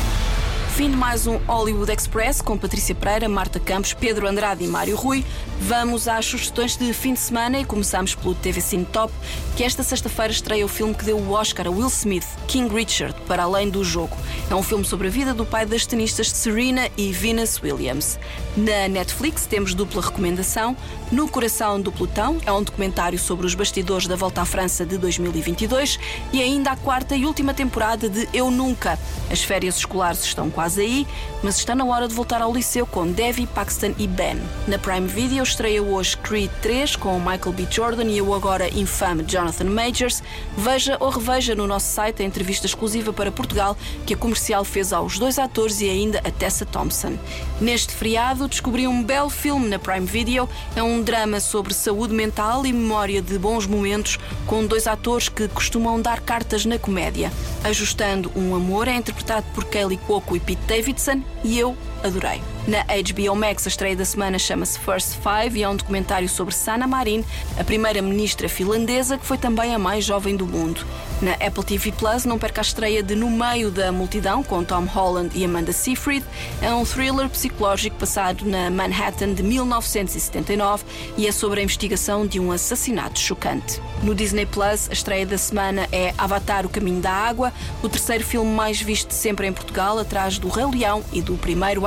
Fim 0.76 0.90
de 0.90 0.96
mais 0.98 1.26
um 1.26 1.38
Hollywood 1.46 1.90
Express 1.90 2.42
com 2.42 2.58
Patrícia 2.58 2.94
Pereira, 2.94 3.30
Marta 3.30 3.58
Campos, 3.58 3.94
Pedro 3.94 4.28
Andrade 4.28 4.62
e 4.62 4.68
Mário 4.68 4.94
Rui. 4.94 5.24
Vamos 5.58 6.06
às 6.06 6.26
sugestões 6.26 6.76
de 6.76 6.92
fim 6.92 7.14
de 7.14 7.20
semana 7.20 7.58
e 7.58 7.64
começamos 7.64 8.14
pelo 8.14 8.34
TV 8.34 8.60
Cine 8.60 8.84
Top, 8.84 9.10
que 9.56 9.64
esta 9.64 9.82
sexta-feira 9.82 10.30
estreia 10.30 10.66
o 10.66 10.68
filme 10.68 10.92
que 10.92 11.02
deu 11.02 11.16
o 11.16 11.32
Oscar 11.32 11.66
a 11.66 11.70
Will 11.70 11.86
Smith, 11.86 12.26
King 12.46 12.72
Richard, 12.74 13.18
para 13.26 13.44
além 13.44 13.70
do 13.70 13.82
jogo. 13.82 14.14
É 14.50 14.54
um 14.54 14.62
filme 14.62 14.84
sobre 14.84 15.08
a 15.08 15.10
vida 15.10 15.32
do 15.32 15.46
pai 15.46 15.64
das 15.64 15.86
tenistas 15.86 16.30
Serena 16.30 16.90
e 16.94 17.10
Venus 17.10 17.58
Williams. 17.62 18.18
Na 18.54 18.86
Netflix 18.86 19.46
temos 19.46 19.74
dupla 19.74 20.02
recomendação. 20.02 20.76
No 21.10 21.26
Coração 21.26 21.80
do 21.80 21.90
Plutão 21.90 22.36
é 22.44 22.52
um 22.52 22.62
documentário 22.62 23.18
sobre 23.18 23.46
os 23.46 23.54
bastidores 23.54 24.06
da 24.06 24.16
Volta 24.16 24.42
à 24.42 24.44
França 24.44 24.84
de 24.84 24.98
2022 24.98 25.98
e 26.34 26.42
ainda 26.42 26.72
a 26.72 26.76
quarta 26.76 27.16
e 27.16 27.24
última 27.24 27.54
temporada 27.54 28.10
de 28.10 28.28
Eu 28.34 28.50
Nunca. 28.50 28.98
As 29.30 29.42
férias 29.42 29.76
escolares 29.78 30.22
estão 30.22 30.50
quase 30.50 30.65
aí, 30.74 31.06
mas 31.44 31.58
está 31.58 31.74
na 31.74 31.84
hora 31.84 32.08
de 32.08 32.14
voltar 32.14 32.42
ao 32.42 32.52
liceu 32.52 32.84
com 32.84 33.06
Devi, 33.06 33.46
Paxton 33.46 33.94
e 33.96 34.08
Ben. 34.08 34.36
Na 34.66 34.76
Prime 34.78 35.06
Video 35.06 35.44
estreia 35.44 35.80
hoje 35.80 36.16
Creed 36.16 36.50
3 36.60 36.96
com 36.96 37.16
Michael 37.20 37.52
B. 37.52 37.68
Jordan 37.70 38.10
e 38.10 38.20
o 38.20 38.34
agora 38.34 38.68
infame 38.76 39.22
Jonathan 39.22 39.66
Majors. 39.66 40.24
Veja 40.56 40.96
ou 40.98 41.10
reveja 41.10 41.54
no 41.54 41.68
nosso 41.68 41.86
site 41.86 42.20
a 42.22 42.26
entrevista 42.26 42.66
exclusiva 42.66 43.12
para 43.12 43.30
Portugal 43.30 43.76
que 44.04 44.14
a 44.14 44.16
comercial 44.16 44.64
fez 44.64 44.92
aos 44.92 45.20
dois 45.20 45.38
atores 45.38 45.80
e 45.80 45.88
ainda 45.88 46.18
a 46.24 46.30
Tessa 46.32 46.66
Thompson. 46.66 47.16
Neste 47.60 47.94
feriado 47.94 48.48
descobri 48.48 48.88
um 48.88 49.04
belo 49.04 49.30
filme 49.30 49.68
na 49.68 49.78
Prime 49.78 50.06
Video. 50.06 50.48
É 50.74 50.82
um 50.82 51.00
drama 51.00 51.38
sobre 51.38 51.74
saúde 51.74 52.12
mental 52.12 52.66
e 52.66 52.72
memória 52.72 53.22
de 53.22 53.38
bons 53.38 53.66
momentos 53.66 54.18
com 54.46 54.66
dois 54.66 54.88
atores 54.88 55.28
que 55.28 55.46
costumam 55.46 56.00
dar 56.00 56.20
cartas 56.20 56.66
na 56.66 56.76
comédia. 56.76 57.30
Ajustando 57.62 58.32
um 58.34 58.52
Amor 58.56 58.88
é 58.88 58.96
interpretado 58.96 59.46
por 59.54 59.64
Kelly 59.64 59.96
Cuoco 59.98 60.34
e 60.34 60.40
Pete 60.40 60.55
Pete 60.55 60.55
Davidson 60.66 61.22
e 61.44 61.58
eu 61.58 61.76
adorei. 62.06 62.40
Na 62.66 62.82
HBO 62.82 63.36
Max, 63.36 63.66
a 63.66 63.68
estreia 63.68 63.94
da 63.94 64.04
semana 64.04 64.38
chama-se 64.38 64.78
First 64.80 65.18
Five 65.18 65.58
e 65.58 65.62
é 65.62 65.68
um 65.68 65.76
documentário 65.76 66.28
sobre 66.28 66.52
Sanna 66.52 66.86
Marin, 66.86 67.24
a 67.56 67.62
primeira 67.62 68.02
ministra 68.02 68.48
finlandesa 68.48 69.16
que 69.16 69.24
foi 69.24 69.38
também 69.38 69.72
a 69.72 69.78
mais 69.78 70.04
jovem 70.04 70.36
do 70.36 70.46
mundo. 70.46 70.84
Na 71.22 71.32
Apple 71.34 71.64
TV 71.64 71.92
Plus, 71.92 72.24
não 72.24 72.38
perca 72.38 72.60
a 72.60 72.62
estreia 72.62 73.02
de 73.02 73.14
No 73.14 73.30
Meio 73.30 73.70
da 73.70 73.90
Multidão 73.90 74.42
com 74.42 74.62
Tom 74.64 74.84
Holland 74.84 75.30
e 75.34 75.44
Amanda 75.44 75.72
Seyfried. 75.72 76.24
É 76.60 76.72
um 76.74 76.84
thriller 76.84 77.28
psicológico 77.28 77.96
passado 77.96 78.44
na 78.44 78.68
Manhattan 78.68 79.32
de 79.32 79.42
1979 79.42 80.84
e 81.16 81.26
é 81.26 81.32
sobre 81.32 81.60
a 81.60 81.62
investigação 81.62 82.26
de 82.26 82.38
um 82.38 82.52
assassinato 82.52 83.18
chocante. 83.18 83.80
No 84.02 84.14
Disney 84.14 84.44
Plus, 84.44 84.90
a 84.90 84.92
estreia 84.92 85.24
da 85.24 85.38
semana 85.38 85.88
é 85.90 86.12
Avatar: 86.18 86.66
O 86.66 86.68
Caminho 86.68 87.00
da 87.00 87.12
Água, 87.12 87.52
o 87.82 87.88
terceiro 87.88 88.24
filme 88.24 88.50
mais 88.50 88.80
visto 88.80 89.12
sempre 89.12 89.46
em 89.46 89.52
Portugal, 89.52 89.98
atrás 89.98 90.38
do 90.38 90.48
Rei 90.48 90.66
Leão 90.66 91.02
e 91.12 91.22
do 91.22 91.34
primeiro 91.36 91.86